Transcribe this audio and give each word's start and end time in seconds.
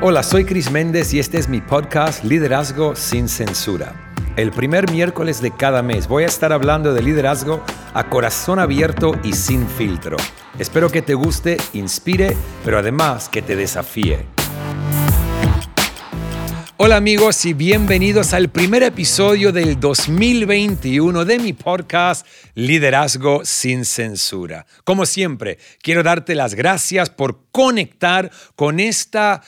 Hola, 0.00 0.22
soy 0.22 0.44
Chris 0.44 0.70
Méndez 0.70 1.12
y 1.12 1.18
este 1.18 1.38
es 1.38 1.48
mi 1.48 1.60
podcast 1.60 2.22
Liderazgo 2.22 2.94
sin 2.94 3.28
Censura. 3.28 4.14
El 4.36 4.52
primer 4.52 4.88
miércoles 4.92 5.42
de 5.42 5.50
cada 5.50 5.82
mes 5.82 6.06
voy 6.06 6.22
a 6.22 6.28
estar 6.28 6.52
hablando 6.52 6.94
de 6.94 7.02
liderazgo 7.02 7.64
a 7.94 8.08
corazón 8.08 8.60
abierto 8.60 9.18
y 9.24 9.32
sin 9.32 9.68
filtro. 9.68 10.16
Espero 10.56 10.88
que 10.88 11.02
te 11.02 11.14
guste, 11.14 11.56
inspire, 11.72 12.36
pero 12.64 12.78
además 12.78 13.28
que 13.28 13.42
te 13.42 13.56
desafíe. 13.56 14.24
Hola 16.80 16.94
amigos 16.94 17.44
y 17.44 17.54
bienvenidos 17.54 18.34
al 18.34 18.50
primer 18.50 18.84
episodio 18.84 19.50
del 19.50 19.80
2021 19.80 21.24
de 21.24 21.40
mi 21.40 21.52
podcast 21.52 22.24
Liderazgo 22.54 23.44
sin 23.44 23.84
Censura. 23.84 24.64
Como 24.84 25.04
siempre, 25.04 25.58
quiero 25.82 26.04
darte 26.04 26.36
las 26.36 26.54
gracias 26.54 27.10
por 27.10 27.46
conectar 27.50 28.30
con 28.54 28.78
esta 28.78 29.42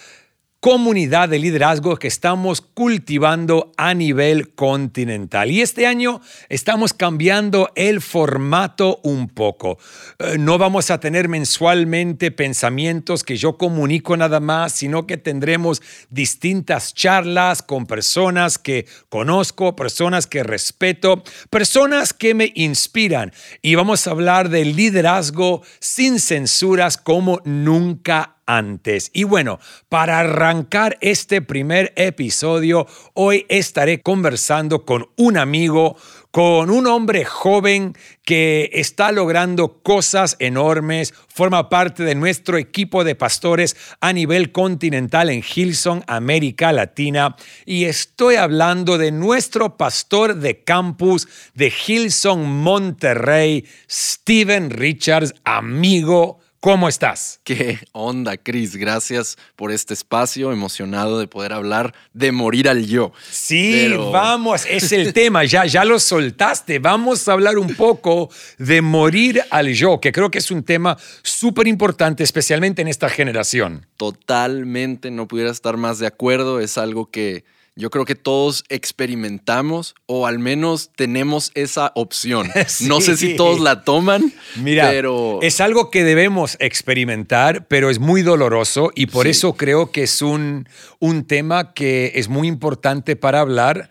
comunidad 0.61 1.31
de 1.31 1.39
liderazgo 1.39 1.97
que 1.97 2.09
estamos 2.09 2.61
cultivando 2.61 3.73
a 3.79 3.95
nivel 3.95 4.55
continental. 4.55 5.51
Y 5.51 5.63
este 5.63 5.87
año 5.87 6.21
estamos 6.51 6.93
cambiando 6.93 7.71
el 7.77 8.03
formato 8.03 9.01
un 9.03 9.29
poco. 9.29 9.79
Eh, 10.19 10.37
no 10.39 10.59
vamos 10.59 10.91
a 10.91 11.01
tener 11.01 11.29
mensualmente 11.29 12.31
pensamientos 12.31 13.25
que 13.25 13.39
yo 13.39 13.57
comunico 13.57 14.19
nada 14.19 14.39
más, 14.39 14.73
sino 14.73 15.07
que 15.07 15.17
tendremos 15.17 15.81
distintas 16.11 16.93
charlas 16.93 17.63
con 17.63 17.87
personas 17.87 18.59
que 18.59 18.87
conozco, 19.09 19.75
personas 19.75 20.27
que 20.27 20.43
respeto, 20.43 21.23
personas 21.49 22.13
que 22.13 22.35
me 22.35 22.53
inspiran. 22.55 23.33
Y 23.63 23.77
vamos 23.77 24.07
a 24.07 24.11
hablar 24.11 24.51
de 24.51 24.67
liderazgo 24.67 25.63
sin 25.79 26.21
censuras 26.21 26.99
como 26.99 27.41
nunca 27.45 28.37
antes. 28.51 29.11
Y 29.15 29.25
bueno, 29.25 29.61
para 29.89 30.19
arrancar 30.19 30.99
este 31.01 31.41
primer 31.41 31.93
episodio, 31.95 32.87
hoy 33.15 33.47
estaré 33.49 34.03
conversando 34.03 34.85
con 34.85 35.09
un 35.17 35.37
amigo, 35.37 35.97
con 36.33 36.71
un 36.71 36.89
hombre 36.89 37.25
joven 37.25 37.97
que 38.25 38.71
está 38.73 39.13
logrando 39.13 39.83
cosas 39.83 40.37
enormes, 40.41 41.15
forma 41.29 41.69
parte 41.69 42.03
de 42.03 42.17
nuestro 42.17 42.59
equipo 42.59 43.05
de 43.05 43.15
pastores 43.15 43.77
a 44.01 44.13
nivel 44.13 44.51
continental 44.51 45.31
en 45.31 45.43
Hilson, 45.43 46.03
América 46.09 46.73
Latina, 46.73 47.37
y 47.67 47.85
estoy 47.85 48.35
hablando 48.35 48.99
de 48.99 49.13
nuestro 49.13 49.77
pastor 49.77 50.37
de 50.37 50.65
campus 50.65 51.29
de 51.55 51.73
Hilson, 51.87 52.51
Monterrey, 52.51 53.65
Steven 53.89 54.71
Richards, 54.71 55.35
amigo 55.45 56.41
¿Cómo 56.61 56.91
estás? 56.91 57.41
¿Qué 57.43 57.79
onda, 57.93 58.37
Chris? 58.37 58.77
Gracias 58.77 59.39
por 59.57 59.73
este 59.73 59.95
espacio, 59.95 60.53
emocionado 60.53 61.19
de 61.19 61.27
poder 61.27 61.55
hablar 61.55 61.95
de 62.13 62.33
morir 62.33 62.69
al 62.69 62.87
yo. 62.87 63.15
Sí, 63.31 63.91
vamos, 64.13 64.67
es 64.69 64.93
el 64.93 65.11
tema, 65.15 65.43
ya, 65.45 65.65
ya 65.65 65.87
lo 65.87 65.99
soltaste. 65.99 66.79
Vamos 66.79 67.27
a 67.27 67.33
hablar 67.33 67.57
un 67.57 67.75
poco 67.75 68.29
de 68.59 68.83
morir 68.83 69.43
al 69.51 69.73
yo, 69.73 70.01
que 70.01 70.13
creo 70.13 70.31
que 70.31 70.37
es 70.37 70.51
un 70.51 70.63
tema 70.63 70.99
súper 71.23 71.67
importante, 71.67 72.25
especialmente 72.25 72.83
en 72.83 72.89
esta 72.89 73.09
generación. 73.09 73.87
Totalmente, 73.97 75.11
no 75.11 75.27
pudiera 75.29 75.51
estar 75.51 75.79
más 75.79 75.99
de 75.99 76.09
acuerdo, 76.09 76.61
es 76.61 76.77
algo 76.77 77.11
que 77.11 77.43
yo 77.77 77.91
creo 77.91 78.05
que 78.05 78.15
todos 78.15 78.65
experimentamos 78.69 79.95
o 80.07 80.27
al 80.27 80.39
menos 80.39 80.91
tenemos 80.97 81.51
esa 81.55 81.93
opción. 81.95 82.51
No 82.81 83.01
sé 83.01 83.17
si 83.17 83.37
todos 83.37 83.61
la 83.61 83.85
toman, 83.85 84.33
Mira, 84.57 84.89
pero... 84.91 85.39
Es 85.43 85.61
algo 85.61 85.91
que 85.91 86.05
debemos 86.05 86.57
experimentar, 86.61 87.67
pero 87.69 87.91
es 87.91 87.99
muy 87.99 88.23
doloroso 88.23 88.91
y 88.95 89.07
por 89.07 89.27
eso 89.27 89.55
creo 89.55 89.91
que 89.91 90.05
es 90.05 90.23
un, 90.23 90.69
un 90.99 91.25
tema 91.25 91.73
que 91.73 92.13
es 92.15 92.29
muy 92.29 92.49
importante 92.49 93.17
para 93.17 93.41
hablar 93.41 93.91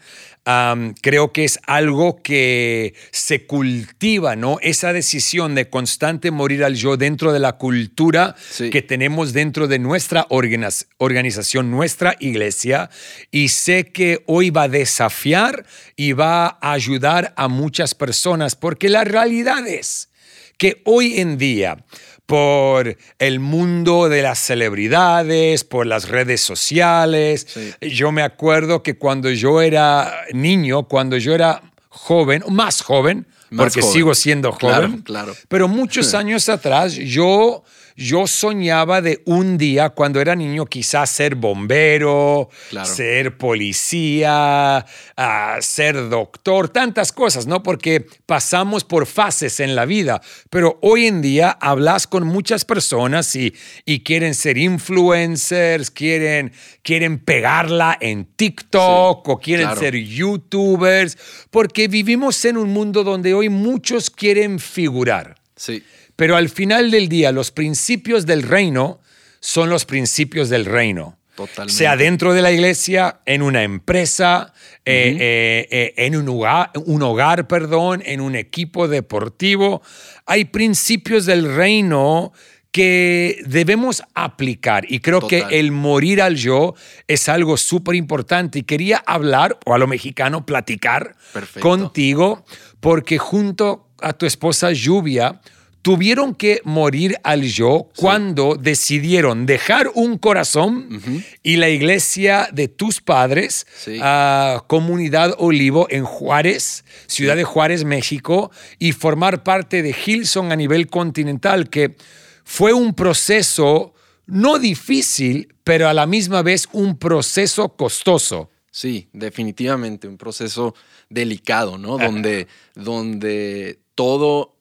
creo 1.01 1.31
que 1.31 1.45
es 1.45 1.59
algo 1.67 2.21
que 2.23 2.93
se 3.11 3.45
cultiva, 3.45 4.35
¿no? 4.35 4.57
Esa 4.61 4.93
decisión 4.93 5.55
de 5.55 5.69
constante 5.69 6.31
morir 6.31 6.63
al 6.63 6.75
yo 6.75 6.97
dentro 6.97 7.33
de 7.33 7.39
la 7.39 7.53
cultura 7.53 8.35
que 8.57 8.81
tenemos 8.81 9.33
dentro 9.33 9.67
de 9.67 9.79
nuestra 9.79 10.27
organización, 10.29 11.71
nuestra 11.71 12.15
iglesia. 12.19 12.89
Y 13.31 13.49
sé 13.49 13.91
que 13.91 14.23
hoy 14.25 14.49
va 14.49 14.63
a 14.63 14.69
desafiar 14.69 15.65
y 15.95 16.13
va 16.13 16.57
a 16.61 16.71
ayudar 16.71 17.33
a 17.35 17.47
muchas 17.47 17.93
personas, 17.93 18.55
porque 18.55 18.89
la 18.89 19.03
realidad 19.03 19.67
es 19.67 20.09
que 20.57 20.81
hoy 20.85 21.19
en 21.19 21.37
día 21.37 21.85
por 22.29 22.95
el 23.17 23.39
mundo 23.39 24.07
de 24.07 24.21
las 24.21 24.37
celebridades, 24.37 25.63
por 25.63 25.87
las 25.87 26.09
redes 26.09 26.41
sociales. 26.41 27.47
Yo 27.81 28.11
me 28.11 28.21
acuerdo 28.21 28.83
que 28.83 28.99
cuando 28.99 29.31
yo 29.31 29.63
era 29.63 30.13
niño, 30.31 30.83
cuando 30.83 31.17
yo 31.17 31.33
era 31.33 31.63
joven, 31.89 32.43
más 32.49 32.81
joven, 32.83 33.25
porque 33.57 33.81
sigo 33.81 34.13
siendo 34.13 34.51
joven, 34.51 35.01
claro. 35.01 35.35
pero 35.47 35.67
muchos 35.67 36.13
años 36.13 36.49
atrás 36.49 36.93
yo 36.93 37.63
yo 37.99 38.27
soñaba 38.27 39.01
de 39.01 39.21
un 39.25 39.57
día, 39.57 39.89
cuando 39.89 40.21
era 40.21 40.33
niño, 40.33 40.65
quizás 40.65 41.09
ser 41.09 41.35
bombero, 41.35 42.49
ser 42.85 43.37
policía, 43.37 44.85
ah, 45.17 45.57
ser 45.59 46.07
doctor, 46.07 46.69
tantas 46.69 47.11
cosas, 47.11 47.45
¿no? 47.45 47.61
Porque 47.61 48.07
pasamos 48.25 48.85
por 48.85 49.05
fases 49.05 49.59
en 49.59 49.75
la 49.75 49.85
vida. 49.85 50.21
Pero 50.49 50.79
hoy 50.81 51.07
en 51.07 51.21
día 51.21 51.51
hablas 51.59 52.07
con 52.07 52.25
muchas 52.25 52.63
personas 52.63 53.35
y, 53.35 53.53
y 53.83 53.99
quieren 53.99 54.33
ser 54.33 54.57
influencers, 54.57 55.91
quieren, 55.91 56.53
quieren 56.81 57.19
pegarla 57.19 57.97
en 57.99 58.23
TikTok 58.23 59.27
o 59.27 59.39
quieren 59.39 59.75
ser 59.75 59.95
youtubers, 59.95 61.17
porque 61.51 61.89
vivimos 61.89 62.45
en 62.45 62.55
un 62.55 62.69
mundo 62.71 63.03
donde 63.03 63.33
hoy 63.33 63.49
muchos 63.49 64.09
quieren 64.09 64.57
figurar. 64.57 65.35
Sí. 65.57 65.83
Pero 66.19 66.35
al 66.35 66.49
final 66.49 66.91
del 66.91 67.07
día, 67.07 67.31
los 67.31 67.51
principios 67.51 68.25
del 68.25 68.43
reino 68.43 68.99
son 69.39 69.69
los 69.69 69.85
principios 69.85 70.49
del 70.49 70.65
reino. 70.65 71.17
Totalmente. 71.33 71.73
Sea 71.73 71.95
dentro 71.95 72.33
de 72.33 72.41
la 72.41 72.51
iglesia, 72.51 73.21
en 73.25 73.41
una 73.41 73.63
empresa, 73.63 74.51
eh, 74.83 75.15
eh, 75.17 75.67
eh, 75.71 75.93
en 75.95 76.17
un 76.17 76.27
hogar, 76.27 76.71
un 76.75 77.03
hogar, 77.03 77.47
perdón, 77.47 78.03
en 78.05 78.19
un 78.19 78.35
equipo 78.35 78.89
deportivo. 78.89 79.81
Hay 80.25 80.43
principios 80.43 81.25
del 81.25 81.55
reino 81.55 82.33
que 82.73 83.41
debemos 83.45 84.03
aplicar 84.13 84.91
y 84.91 84.99
creo 84.99 85.25
que 85.25 85.45
el 85.51 85.71
morir 85.71 86.21
al 86.21 86.35
yo 86.35 86.75
es 87.07 87.29
algo 87.29 87.55
súper 87.55 87.95
importante 87.95 88.59
y 88.59 88.63
quería 88.63 88.97
hablar, 89.07 89.57
o 89.65 89.73
a 89.73 89.77
lo 89.77 89.87
mexicano, 89.87 90.45
platicar 90.45 91.15
contigo, 91.61 92.43
porque 92.81 93.17
junto 93.17 93.87
a 94.01 94.11
tu 94.11 94.25
esposa 94.25 94.73
Lluvia, 94.73 95.39
tuvieron 95.81 96.35
que 96.35 96.61
morir 96.65 97.17
al 97.23 97.43
yo 97.43 97.89
cuando 97.95 98.55
decidieron 98.55 99.45
dejar 99.45 99.89
un 99.93 100.17
corazón 100.17 101.01
y 101.41 101.55
la 101.55 101.69
iglesia 101.69 102.49
de 102.51 102.67
tus 102.67 103.01
padres, 103.01 103.65
a 104.01 104.63
Comunidad 104.67 105.35
Olivo 105.37 105.87
en 105.89 106.03
Juárez, 106.03 106.83
ciudad 107.07 107.35
de 107.35 107.43
Juárez, 107.43 107.85
México, 107.85 108.51
y 108.77 108.91
formar 108.91 109.43
parte 109.43 109.81
de 109.81 109.95
Hilson 110.05 110.51
a 110.51 110.55
nivel 110.55 110.87
continental, 110.87 111.69
que 111.69 111.95
fue 112.43 112.73
un 112.73 112.93
proceso 112.93 113.93
no 114.25 114.59
difícil, 114.59 115.53
pero 115.63 115.87
a 115.87 115.93
la 115.93 116.05
misma 116.05 116.41
vez 116.41 116.67
un 116.71 116.97
proceso 116.97 117.69
costoso. 117.69 118.49
Sí, 118.71 119.09
definitivamente, 119.13 120.07
un 120.07 120.17
proceso 120.17 120.75
delicado, 121.09 121.77
¿no? 121.77 121.97
donde, 121.97 122.47
donde 122.75 123.79
todo 123.95 124.58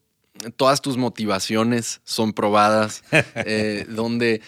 todas 0.56 0.80
tus 0.80 0.96
motivaciones 0.96 2.00
son 2.04 2.32
probadas, 2.32 3.02
eh, 3.34 3.86
donde, 3.88 4.40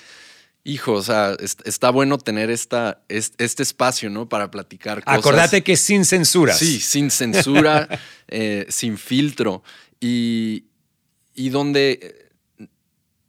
hijo, 0.64 0.92
o 0.92 1.02
sea, 1.02 1.36
está 1.64 1.90
bueno 1.90 2.18
tener 2.18 2.50
esta, 2.50 3.02
este 3.08 3.62
espacio, 3.62 4.10
¿no? 4.10 4.28
Para 4.28 4.50
platicar 4.50 5.04
cosas. 5.04 5.18
Acordate 5.18 5.62
que 5.62 5.76
sin 5.76 6.04
censura. 6.04 6.54
Sí, 6.54 6.80
sin 6.80 7.10
censura, 7.10 7.88
eh, 8.28 8.66
sin 8.68 8.98
filtro. 8.98 9.62
Y, 10.00 10.64
y 11.34 11.50
donde 11.50 11.98
eh, 12.02 12.66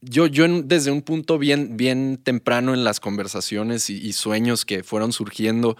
yo, 0.01 0.27
yo 0.27 0.47
desde 0.63 0.91
un 0.91 1.01
punto 1.01 1.38
bien, 1.38 1.77
bien 1.77 2.19
temprano 2.24 2.74
en 2.74 2.83
las 2.83 3.00
conversaciones 3.00 3.89
y 3.89 4.13
sueños 4.13 4.65
que 4.65 4.83
fueron 4.83 5.13
surgiendo, 5.13 5.77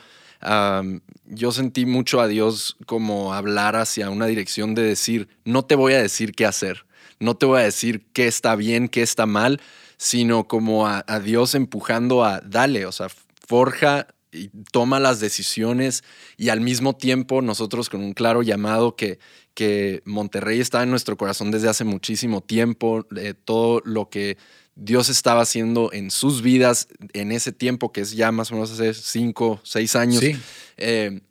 yo 1.26 1.52
sentí 1.52 1.86
mucho 1.86 2.20
a 2.20 2.28
Dios 2.28 2.78
como 2.86 3.34
hablar 3.34 3.76
hacia 3.76 4.10
una 4.10 4.26
dirección 4.26 4.76
de 4.76 4.84
decir, 4.84 5.30
no 5.46 5.64
te 5.64 5.76
voy 5.76 5.94
a 5.94 6.02
decir 6.02 6.34
qué 6.34 6.46
hacer, 6.46 6.86
no 7.20 7.36
te 7.36 7.46
voy 7.46 7.62
a 7.62 7.66
decir 7.66 8.08
qué 8.14 8.28
está 8.28 8.56
bien, 8.56 8.90
qué 8.90 9.02
está 9.02 9.26
mal, 9.26 9.62
sino 9.98 10.48
como 10.48 10.88
a, 10.88 11.04
Dios 11.24 11.54
empujando 11.54 12.26
a, 12.26 12.42
dale, 12.42 12.86
o 12.86 12.92
sea, 12.92 13.08
forja 13.48 14.08
y 14.32 14.50
toma 14.72 15.00
las 15.00 15.20
decisiones 15.20 16.04
y 16.38 16.50
al 16.50 16.62
mismo 16.62 16.96
tiempo 16.96 17.42
nosotros 17.42 17.90
con 17.90 18.02
un 18.02 18.14
claro 18.14 18.42
llamado 18.42 18.96
que, 18.96 19.20
que 19.54 20.02
Monterrey 20.06 20.60
está 20.60 20.84
en 20.84 20.90
nuestro 20.90 21.18
corazón 21.18 21.52
desde 21.52 21.70
hace 21.70 21.84
muchísimo 21.84 22.42
tiempo, 22.42 23.06
todo 23.46 23.82
lo 23.86 24.10
que 24.10 24.38
Dios 24.76 25.10
estaba 25.10 25.42
haciendo 25.42 25.92
en 25.92 26.12
sus 26.12 26.42
vidas 26.42 26.88
en 27.14 27.32
ese 27.32 27.52
tiempo, 27.52 27.92
que 27.92 28.02
es 28.02 28.12
ya 28.12 28.32
más 28.32 28.52
o 28.52 28.56
menos 28.56 28.72
hace 28.72 28.94
cinco, 28.94 29.60
seis 29.64 29.96
años. 29.96 30.20
Sí. 30.20 30.38
eh, 30.78 31.22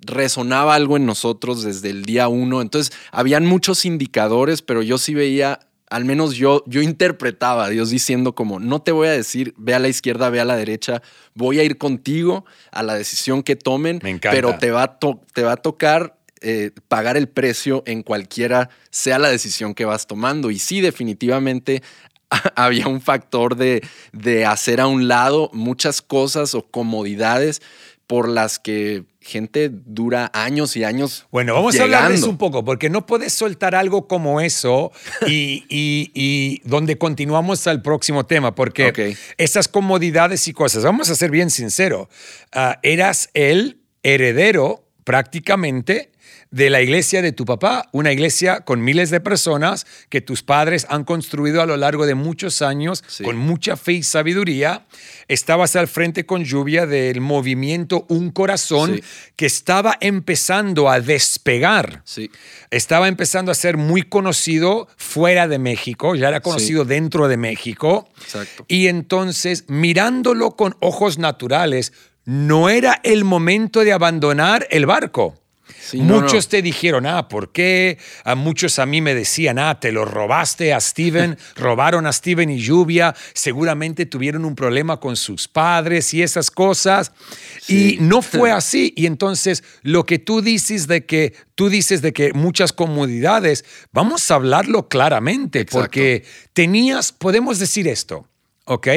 resonaba 0.00 0.74
algo 0.74 0.96
en 0.96 1.06
nosotros 1.06 1.62
desde 1.62 1.90
el 1.90 2.04
día 2.04 2.28
uno. 2.28 2.62
Entonces, 2.62 2.92
habían 3.10 3.46
muchos 3.46 3.84
indicadores, 3.84 4.62
pero 4.62 4.82
yo 4.82 4.98
sí 4.98 5.14
veía, 5.14 5.60
al 5.90 6.04
menos 6.04 6.34
yo, 6.34 6.64
yo 6.66 6.82
interpretaba 6.82 7.66
a 7.66 7.68
Dios 7.68 7.90
diciendo 7.90 8.34
como, 8.34 8.58
no 8.58 8.80
te 8.80 8.92
voy 8.92 9.08
a 9.08 9.12
decir, 9.12 9.54
ve 9.56 9.74
a 9.74 9.78
la 9.78 9.88
izquierda, 9.88 10.30
ve 10.30 10.40
a 10.40 10.44
la 10.44 10.56
derecha, 10.56 11.02
voy 11.34 11.58
a 11.58 11.64
ir 11.64 11.78
contigo 11.78 12.44
a 12.70 12.82
la 12.82 12.94
decisión 12.94 13.42
que 13.42 13.56
tomen, 13.56 14.00
Me 14.02 14.18
pero 14.18 14.58
te 14.58 14.70
va 14.70 14.98
te 15.34 15.42
va 15.42 15.52
a 15.52 15.56
tocar 15.56 16.21
eh, 16.42 16.70
pagar 16.88 17.16
el 17.16 17.28
precio 17.28 17.82
en 17.86 18.02
cualquiera 18.02 18.68
sea 18.90 19.18
la 19.18 19.28
decisión 19.28 19.74
que 19.74 19.84
vas 19.84 20.06
tomando. 20.06 20.50
Y 20.50 20.58
sí, 20.58 20.80
definitivamente 20.80 21.82
había 22.56 22.86
un 22.88 23.00
factor 23.00 23.56
de, 23.56 23.82
de 24.12 24.44
hacer 24.46 24.80
a 24.80 24.86
un 24.86 25.08
lado 25.08 25.50
muchas 25.52 26.02
cosas 26.02 26.54
o 26.54 26.62
comodidades 26.70 27.60
por 28.06 28.28
las 28.28 28.58
que 28.58 29.04
gente 29.20 29.70
dura 29.72 30.30
años 30.34 30.76
y 30.76 30.84
años. 30.84 31.26
Bueno, 31.30 31.54
vamos 31.54 31.78
a 31.78 31.84
hablar 31.84 32.08
de 32.08 32.16
eso 32.16 32.28
un 32.28 32.36
poco, 32.36 32.62
porque 32.64 32.90
no 32.90 33.06
puedes 33.06 33.32
soltar 33.32 33.74
algo 33.74 34.06
como 34.08 34.40
eso 34.40 34.90
y, 35.26 35.64
y- 35.70 36.10
y 36.12 36.60
donde 36.68 36.98
continuamos 36.98 37.66
al 37.68 37.80
próximo 37.80 38.26
tema, 38.26 38.54
porque 38.54 38.92
esas 39.38 39.68
comodidades 39.68 40.46
y 40.48 40.52
cosas, 40.52 40.82
vamos 40.84 41.08
a 41.08 41.14
ser 41.14 41.30
bien 41.30 41.48
sinceros, 41.50 42.08
ah, 42.52 42.80
eras 42.82 43.30
el 43.32 43.78
heredero 44.02 44.84
prácticamente 45.04 46.11
de 46.52 46.70
la 46.70 46.80
iglesia 46.82 47.22
de 47.22 47.32
tu 47.32 47.44
papá, 47.44 47.88
una 47.92 48.12
iglesia 48.12 48.60
con 48.60 48.84
miles 48.84 49.10
de 49.10 49.20
personas 49.20 49.86
que 50.10 50.20
tus 50.20 50.42
padres 50.42 50.86
han 50.90 51.02
construido 51.04 51.62
a 51.62 51.66
lo 51.66 51.76
largo 51.78 52.06
de 52.06 52.14
muchos 52.14 52.62
años 52.62 53.02
Sí. 53.08 53.24
con 53.24 53.36
mucha 53.38 53.76
fe 53.76 53.94
y 53.94 54.02
sabiduría. 54.02 54.86
Estabas 55.28 55.74
al 55.76 55.88
frente 55.88 56.26
con 56.26 56.44
lluvia 56.44 56.86
del 56.86 57.20
movimiento 57.22 58.04
Un 58.08 58.30
Corazón 58.30 58.96
Sí. 58.96 59.02
que 59.34 59.46
estaba 59.46 59.96
empezando 60.00 60.88
a 60.90 61.00
despegar. 61.00 62.02
Sí, 62.04 62.30
Estaba 62.70 63.08
empezando 63.08 63.50
a 63.50 63.54
ser 63.54 63.76
muy 63.78 64.02
conocido 64.02 64.88
fuera 64.96 65.48
de 65.48 65.58
México, 65.58 66.14
ya 66.14 66.28
era 66.28 66.40
conocido 66.40 66.84
dentro 66.84 67.28
de 67.28 67.36
México. 67.38 68.08
Exacto. 68.22 68.64
Y 68.68 68.88
entonces, 68.88 69.64
mirándolo 69.68 70.52
con 70.56 70.76
ojos 70.80 71.18
naturales, 71.18 71.92
no 72.24 72.68
era 72.68 73.00
el 73.02 73.24
momento 73.24 73.80
de 73.80 73.92
abandonar 73.92 74.66
el 74.70 74.86
barco. 74.86 75.41
Sí, 75.84 75.98
muchos 75.98 76.46
no. 76.46 76.50
te 76.50 76.62
dijeron, 76.62 77.06
ah, 77.06 77.28
¿por 77.28 77.50
qué? 77.50 77.98
A 78.24 78.36
muchos 78.36 78.78
a 78.78 78.86
mí 78.86 79.00
me 79.00 79.16
decían, 79.16 79.58
ah, 79.58 79.80
te 79.80 79.90
lo 79.90 80.04
robaste 80.04 80.72
a 80.72 80.80
Steven, 80.80 81.36
robaron 81.56 82.06
a 82.06 82.12
Steven 82.12 82.48
y 82.50 82.58
Lluvia, 82.58 83.16
seguramente 83.34 84.06
tuvieron 84.06 84.44
un 84.44 84.54
problema 84.54 85.00
con 85.00 85.16
sus 85.16 85.48
padres 85.48 86.14
y 86.14 86.22
esas 86.22 86.52
cosas. 86.52 87.12
Sí. 87.60 87.96
Y 87.96 88.02
no 88.02 88.22
fue 88.22 88.52
así. 88.52 88.92
Y 88.96 89.06
entonces, 89.06 89.64
lo 89.82 90.06
que 90.06 90.20
tú 90.20 90.40
dices 90.40 90.86
de 90.86 91.04
que, 91.04 91.34
tú 91.56 91.68
dices 91.68 92.00
de 92.00 92.12
que 92.12 92.32
muchas 92.32 92.72
comodidades, 92.72 93.64
vamos 93.90 94.30
a 94.30 94.36
hablarlo 94.36 94.88
claramente, 94.88 95.60
Exacto. 95.60 95.80
porque 95.80 96.24
tenías, 96.52 97.10
podemos 97.10 97.58
decir 97.58 97.88
esto, 97.88 98.28
¿ok? 98.66 98.88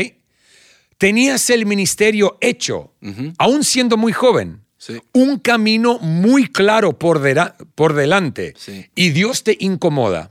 Tenías 0.97 1.49
el 1.49 1.65
ministerio 1.65 2.37
hecho, 2.41 2.93
aún 3.37 3.63
siendo 3.63 3.97
muy 3.97 4.13
joven. 4.13 4.64
Sí. 4.85 5.01
Un 5.13 5.39
camino 5.39 5.97
muy 5.99 6.47
claro 6.47 6.93
por, 6.99 7.19
dera- 7.19 7.55
por 7.73 7.93
delante. 7.93 8.53
Sí. 8.55 8.85
Y 8.93 9.09
Dios 9.09 9.43
te 9.43 9.57
incomoda. 9.59 10.29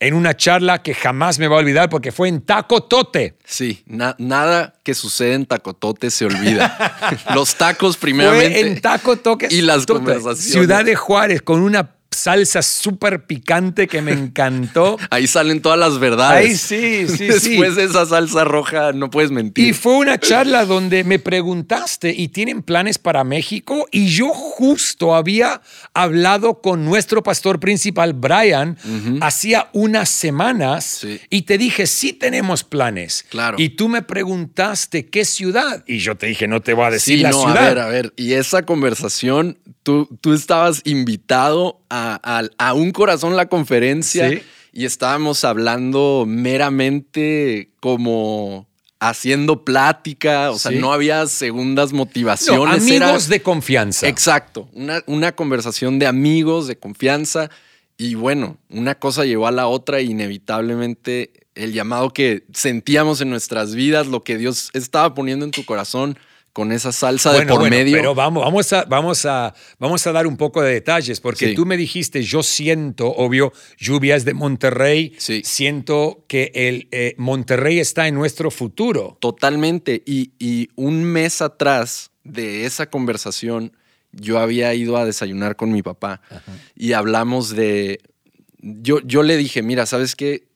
En 0.00 0.14
una 0.14 0.34
charla 0.34 0.82
que 0.82 0.94
jamás 0.94 1.38
me 1.38 1.46
va 1.46 1.56
a 1.56 1.58
olvidar 1.58 1.88
porque 1.90 2.10
fue 2.10 2.28
en 2.28 2.40
Taco 2.40 2.82
Tote. 2.82 3.36
Sí, 3.44 3.82
na- 3.86 4.16
nada 4.18 4.74
que 4.82 4.94
sucede 4.94 5.34
en 5.34 5.44
Tacotote 5.46 6.10
se 6.10 6.24
olvida. 6.24 6.96
Los 7.34 7.54
tacos 7.56 7.96
primeramente. 7.98 8.58
Fue 8.60 8.60
en 8.70 8.80
Taco 8.80 9.16
Toque. 9.18 9.46
Y 9.50 9.60
las 9.60 9.84
conversaciones. 9.86 10.40
Ciudad 10.52 10.84
de 10.84 10.96
Juárez 10.96 11.42
con 11.42 11.60
una 11.60 11.90
salsa 12.22 12.62
súper 12.62 13.26
picante 13.26 13.86
que 13.88 14.02
me 14.02 14.12
encantó. 14.12 14.98
Ahí 15.10 15.26
salen 15.26 15.62
todas 15.62 15.78
las 15.78 15.98
verdades. 15.98 16.46
Ahí 16.72 17.06
sí, 17.06 17.16
sí, 17.16 17.26
Después 17.28 17.74
sí. 17.74 17.80
de 17.80 17.84
esa 17.84 18.06
salsa 18.06 18.44
roja 18.44 18.92
no 18.92 19.10
puedes 19.10 19.30
mentir. 19.30 19.66
Y 19.68 19.72
fue 19.72 19.94
una 19.96 20.18
charla 20.18 20.64
donde 20.64 21.04
me 21.04 21.18
preguntaste, 21.18 22.14
¿y 22.16 22.28
tienen 22.28 22.62
planes 22.62 22.98
para 22.98 23.24
México? 23.24 23.86
Y 23.90 24.08
yo 24.08 24.28
justo 24.28 25.14
había 25.14 25.60
hablado 25.94 26.60
con 26.60 26.84
nuestro 26.84 27.22
pastor 27.22 27.58
principal, 27.60 28.12
Brian, 28.12 28.76
hacía 29.20 29.68
unas 29.72 30.08
semanas 30.08 30.84
Sí. 31.00 31.20
y 31.30 31.42
te 31.42 31.58
dije, 31.58 31.86
sí 31.86 32.12
tenemos 32.12 32.64
planes. 32.64 33.24
Claro. 33.28 33.56
Y 33.58 33.70
tú 33.70 33.88
me 33.88 34.02
preguntaste, 34.02 35.06
¿qué 35.08 35.24
ciudad? 35.24 35.84
Y 35.86 35.98
yo 35.98 36.16
te 36.16 36.26
dije, 36.26 36.46
no 36.48 36.60
te 36.60 36.74
voy 36.74 36.86
a 36.86 36.90
decir 36.90 37.18
Sí, 37.18 37.22
la 37.22 37.30
no, 37.30 37.40
ciudad. 37.42 37.58
a 37.58 37.68
ver, 37.68 37.78
a 37.78 37.86
ver. 37.86 38.12
Y 38.16 38.32
esa 38.34 38.62
conversación, 38.62 39.58
tú, 39.82 40.08
tú 40.20 40.32
estabas 40.34 40.82
invitado 40.84 41.80
a, 41.90 42.20
a- 42.22 42.48
a 42.68 42.74
un 42.74 42.90
corazón 42.92 43.36
la 43.36 43.48
conferencia 43.48 44.28
Sí. 44.30 44.42
y 44.72 44.84
estábamos 44.84 45.44
hablando 45.44 46.24
meramente 46.26 47.70
como 47.80 48.68
haciendo 49.02 49.64
plática, 49.64 50.50
o 50.50 50.58
sea, 50.58 50.72
Sí. 50.72 50.78
no 50.78 50.92
había 50.92 51.26
segundas 51.26 51.90
No, 51.92 51.98
motivaciones. 51.98 52.82
amigos 52.82 53.24
era- 53.24 53.28
de 53.28 53.42
confianza. 53.42 54.06
Exacto, 54.08 54.68
una, 54.74 55.02
una 55.06 55.32
conversación 55.34 55.98
de 55.98 56.06
amigos, 56.06 56.66
de 56.66 56.76
confianza. 56.78 57.48
Y 57.96 58.14
bueno, 58.14 58.58
una 58.68 58.94
cosa 58.96 59.24
llevó 59.24 59.46
a 59.46 59.52
la 59.52 59.66
otra, 59.68 59.98
e 60.00 60.04
inevitablemente 60.04 61.32
el 61.54 61.72
llamado 61.72 62.10
que 62.12 62.44
sentíamos 62.52 63.20
en 63.22 63.30
nuestras 63.30 63.74
vidas, 63.74 64.06
lo 64.06 64.22
que 64.22 64.36
Dios 64.38 64.70
estaba 64.74 65.14
poniendo 65.14 65.44
en 65.46 65.50
tu 65.50 65.64
corazón 65.64 66.18
con 66.52 66.72
esa 66.72 66.90
salsa 66.92 67.32
de 67.32 67.46
por 67.46 67.60
bueno, 67.60 67.76
medio. 67.76 67.96
Pero 67.96 68.14
vamos, 68.14 68.44
vamos, 68.44 68.72
a, 68.72 68.84
vamos, 68.84 69.24
a, 69.26 69.54
vamos 69.78 70.06
a 70.06 70.12
dar 70.12 70.26
un 70.26 70.36
poco 70.36 70.62
de 70.62 70.72
detalles, 70.74 71.20
porque 71.20 71.48
Sí. 71.50 71.54
tú 71.54 71.64
me 71.66 71.76
dijiste, 71.76 72.22
yo 72.22 72.42
siento, 72.42 73.06
obvio, 73.08 73.52
lluvias 73.78 74.24
de 74.24 74.34
Monterrey, 74.34 75.14
Sí. 75.18 75.42
siento 75.44 76.24
que 76.28 76.50
el 76.54 76.88
eh, 76.90 77.14
Monterrey 77.18 77.78
está 77.78 78.08
en 78.08 78.14
nuestro 78.16 78.50
futuro. 78.50 79.16
Totalmente. 79.20 80.02
Y, 80.04 80.32
y 80.38 80.68
un 80.76 81.04
mes 81.04 81.40
atrás 81.40 82.10
de 82.24 82.66
esa 82.66 82.90
conversación, 82.90 83.72
yo 84.12 84.38
había 84.40 84.74
ido 84.74 84.96
a 84.96 85.04
desayunar 85.04 85.54
con 85.56 85.70
mi 85.70 85.82
papá 85.82 86.20
y 86.74 86.92
hablamos 86.94 87.50
de. 87.54 88.00
Yo, 88.62 89.00
yo 89.00 89.22
le 89.22 89.36
dije, 89.36 89.62
mira, 89.62 89.86
¿sabes 89.86 90.16
qué? 90.16 90.49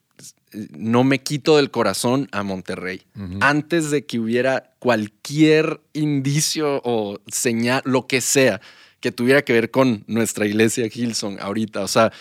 No 0.70 1.04
me 1.04 1.20
quito 1.20 1.56
del 1.56 1.70
corazón 1.70 2.28
a 2.32 2.42
Monterrey. 2.42 3.02
Antes 3.40 3.90
de 3.90 4.06
que 4.06 4.18
hubiera 4.18 4.72
cualquier 4.78 5.80
indicio 5.92 6.80
o 6.84 7.18
señal, 7.26 7.82
lo 7.84 8.06
que 8.06 8.20
sea, 8.20 8.60
que 9.00 9.12
tuviera 9.12 9.42
que 9.42 9.52
ver 9.52 9.70
con 9.70 10.04
nuestra 10.06 10.46
iglesia 10.46 10.88
Hilson 10.92 11.38
ahorita. 11.40 11.82
O 11.82 11.88
sea, 11.88 12.12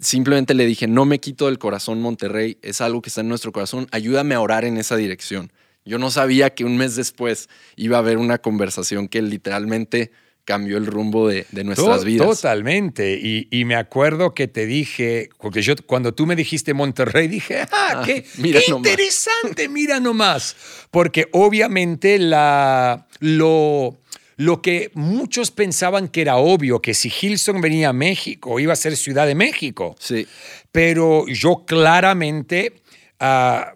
simplemente 0.00 0.54
le 0.54 0.66
dije, 0.66 0.86
no 0.86 1.04
me 1.04 1.20
quito 1.20 1.46
del 1.46 1.58
corazón 1.58 2.00
Monterrey, 2.00 2.58
es 2.62 2.80
algo 2.80 3.02
que 3.02 3.08
está 3.08 3.20
en 3.20 3.28
nuestro 3.28 3.52
corazón, 3.52 3.86
ayúdame 3.90 4.34
a 4.34 4.40
orar 4.40 4.64
en 4.64 4.76
esa 4.76 4.96
dirección. 4.96 5.52
Yo 5.84 5.98
no 5.98 6.10
sabía 6.10 6.54
que 6.54 6.64
un 6.64 6.76
mes 6.78 6.96
después 6.96 7.48
iba 7.76 7.98
a 7.98 8.00
haber 8.00 8.16
una 8.16 8.38
conversación 8.38 9.08
que 9.08 9.20
literalmente 9.20 10.12
cambió 10.44 10.76
el 10.76 10.86
rumbo 10.86 11.28
de, 11.28 11.46
de 11.52 11.64
nuestras 11.64 12.00
To- 12.00 12.04
vidas. 12.04 12.26
Totalmente. 12.28 13.18
Y, 13.20 13.48
y 13.50 13.64
me 13.64 13.76
acuerdo 13.76 14.34
que 14.34 14.46
te 14.48 14.66
dije, 14.66 15.30
porque 15.40 15.62
yo 15.62 15.74
cuando 15.86 16.12
tú 16.12 16.26
me 16.26 16.36
dijiste 16.36 16.74
Monterrey, 16.74 17.28
dije, 17.28 17.60
ah, 17.62 17.68
Ah, 17.72 18.02
qué, 18.04 18.24
mira 18.38 18.60
qué 18.60 18.70
nomás. 18.70 18.90
interesante, 18.90 19.68
mira 19.68 20.00
nomás. 20.00 20.54
Porque 20.90 21.28
obviamente 21.32 22.18
la, 22.18 23.06
lo, 23.20 23.96
lo 24.36 24.60
que 24.62 24.90
muchos 24.94 25.50
pensaban 25.50 26.08
que 26.08 26.20
era 26.20 26.36
obvio, 26.36 26.80
que 26.82 26.92
si 26.94 27.10
Hilson 27.20 27.60
venía 27.60 27.88
a 27.88 27.92
México, 27.92 28.60
iba 28.60 28.72
a 28.72 28.76
ser 28.76 28.96
Ciudad 28.96 29.26
de 29.26 29.34
México. 29.34 29.96
Sí, 29.98 30.26
Pero 30.72 31.26
yo 31.26 31.64
claramente, 31.66 32.74
ah, 33.20 33.74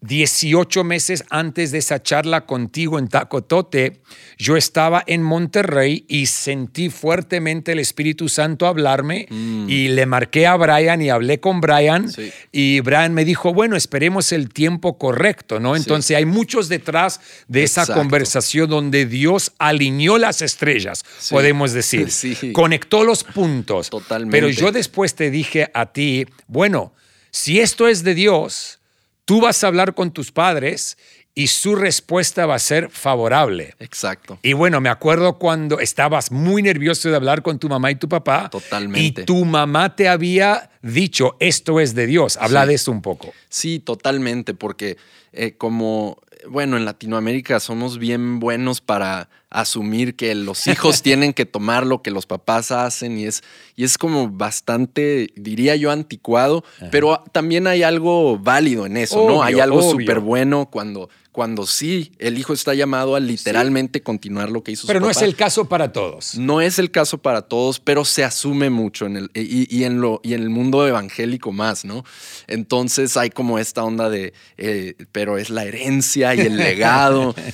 18 0.00 0.84
meses 0.84 1.24
antes 1.30 1.72
de 1.72 1.78
esa 1.78 2.00
charla 2.02 2.46
contigo 2.46 2.98
en 2.98 3.08
Tacotote, 3.08 4.00
yo 4.38 4.56
estaba 4.56 5.02
en 5.06 5.22
Monterrey 5.22 6.04
y 6.08 6.26
sentí 6.26 6.88
fuertemente 6.88 7.72
el 7.72 7.80
Espíritu 7.80 8.28
Santo 8.28 8.66
hablarme 8.68 9.26
y 9.30 9.88
le 9.88 10.06
marqué 10.06 10.46
a 10.46 10.54
Brian 10.56 11.02
y 11.02 11.10
hablé 11.10 11.40
con 11.40 11.60
Brian 11.60 12.04
Mm. 12.06 12.10
Sí. 12.10 12.32
y 12.52 12.80
Brian 12.80 13.12
me 13.14 13.24
dijo, 13.24 13.52
bueno, 13.52 13.74
esperemos 13.76 14.30
el 14.32 14.50
tiempo 14.52 14.98
correcto, 14.98 15.58
¿no? 15.58 15.74
Sí. 15.74 15.80
Entonces 15.82 16.16
hay 16.16 16.26
muchos 16.26 16.68
detrás 16.68 17.20
de 17.48 17.64
esa 17.64 17.86
conversación 17.92 18.68
donde 18.70 19.06
Dios 19.06 19.52
alineó 19.58 20.18
las 20.18 20.42
estrellas, 20.42 21.04
Sí. 21.18 21.34
podemos 21.34 21.72
decir, 21.72 22.08
conectó 22.52 23.02
los 23.02 23.24
puntos. 23.24 23.90
Totalmente. 23.90 24.36
Pero 24.36 24.48
yo 24.48 24.70
después 24.72 25.14
te 25.14 25.30
dije 25.30 25.70
a 25.74 25.86
ti, 25.86 26.26
bueno, 26.46 26.92
si 27.30 27.60
esto 27.60 27.88
es 27.88 28.04
de 28.04 28.14
Dios, 28.14 28.78
tú 29.26 29.42
vas 29.42 29.62
a 29.62 29.66
hablar 29.66 29.92
con 29.94 30.10
tus 30.12 30.32
padres 30.32 30.96
y 31.34 31.48
su 31.48 31.74
respuesta 31.76 32.46
va 32.46 32.54
a 32.54 32.58
ser 32.58 32.88
favorable. 32.88 33.74
Exacto. 33.78 34.38
Y 34.42 34.54
bueno, 34.54 34.80
me 34.80 34.88
acuerdo 34.88 35.34
cuando 35.38 35.80
estabas 35.80 36.32
muy 36.32 36.62
nervioso 36.62 37.10
de 37.10 37.16
hablar 37.16 37.42
con 37.42 37.58
tu 37.58 37.68
mamá 37.68 37.90
y 37.90 37.96
tu 37.96 38.08
papá. 38.08 38.48
Totalmente. 38.48 39.20
Y 39.20 39.24
tu 39.26 39.44
mamá 39.44 39.94
te 39.94 40.08
había 40.08 40.70
dicho, 40.80 41.36
esto 41.38 41.78
es 41.78 41.94
de 41.94 42.06
Dios. 42.06 42.38
Habla 42.38 42.62
Sí. 42.62 42.68
de 42.68 42.74
eso 42.74 42.90
un 42.90 43.02
poco. 43.02 43.34
Sí, 43.50 43.80
totalmente, 43.80 44.54
porque 44.54 44.96
eh, 45.34 45.52
como, 45.58 46.16
bueno, 46.48 46.78
en 46.78 46.86
Latinoamérica 46.86 47.60
somos 47.60 47.98
bien 47.98 48.40
buenos 48.40 48.80
para 48.80 49.28
asumir 49.56 50.16
que 50.16 50.34
los 50.34 50.66
hijos 50.66 51.00
tienen 51.02 51.32
que 51.32 51.46
tomar 51.46 51.86
lo 51.86 52.02
que 52.02 52.10
los 52.10 52.26
papás 52.26 52.70
hacen 52.70 53.18
y 53.18 53.24
es, 53.24 53.42
y 53.74 53.84
es 53.84 53.96
como 53.96 54.28
bastante, 54.28 55.32
diría 55.34 55.76
yo, 55.76 55.90
anticuado, 55.90 56.62
pero 56.90 57.24
también 57.32 57.66
hay 57.66 57.82
algo 57.82 58.38
válido 58.38 58.84
en 58.84 58.98
eso, 58.98 59.26
¿no? 59.26 59.42
Hay 59.42 59.58
algo 59.58 59.80
súper 59.82 60.20
bueno 60.20 60.68
cuando, 60.70 61.08
cuando 61.36 61.66
sí, 61.66 62.12
el 62.18 62.38
hijo 62.38 62.54
está 62.54 62.72
llamado 62.72 63.14
a 63.14 63.20
literalmente 63.20 64.02
continuar 64.02 64.48
lo 64.50 64.62
que 64.62 64.72
hizo 64.72 64.86
Pero 64.86 65.00
su 65.00 65.04
no 65.04 65.10
es 65.10 65.20
el 65.20 65.36
caso 65.36 65.66
para 65.68 65.92
todos. 65.92 66.34
No 66.38 66.62
es 66.62 66.78
el 66.78 66.90
caso 66.90 67.18
para 67.18 67.42
todos, 67.42 67.78
pero 67.78 68.06
se 68.06 68.24
asume 68.24 68.70
mucho 68.70 69.04
en 69.04 69.18
el, 69.18 69.30
y, 69.34 69.68
y 69.76 69.84
en 69.84 70.00
lo, 70.00 70.22
y 70.24 70.32
en 70.32 70.40
el 70.40 70.48
mundo 70.48 70.88
evangélico 70.88 71.52
más, 71.52 71.84
¿no? 71.84 72.06
Entonces 72.46 73.18
hay 73.18 73.28
como 73.28 73.58
esta 73.58 73.84
onda 73.84 74.08
de, 74.08 74.32
eh, 74.56 74.94
pero 75.12 75.36
es 75.36 75.50
la 75.50 75.64
herencia 75.66 76.34
y 76.34 76.40
el 76.40 76.56
legado. 76.56 77.34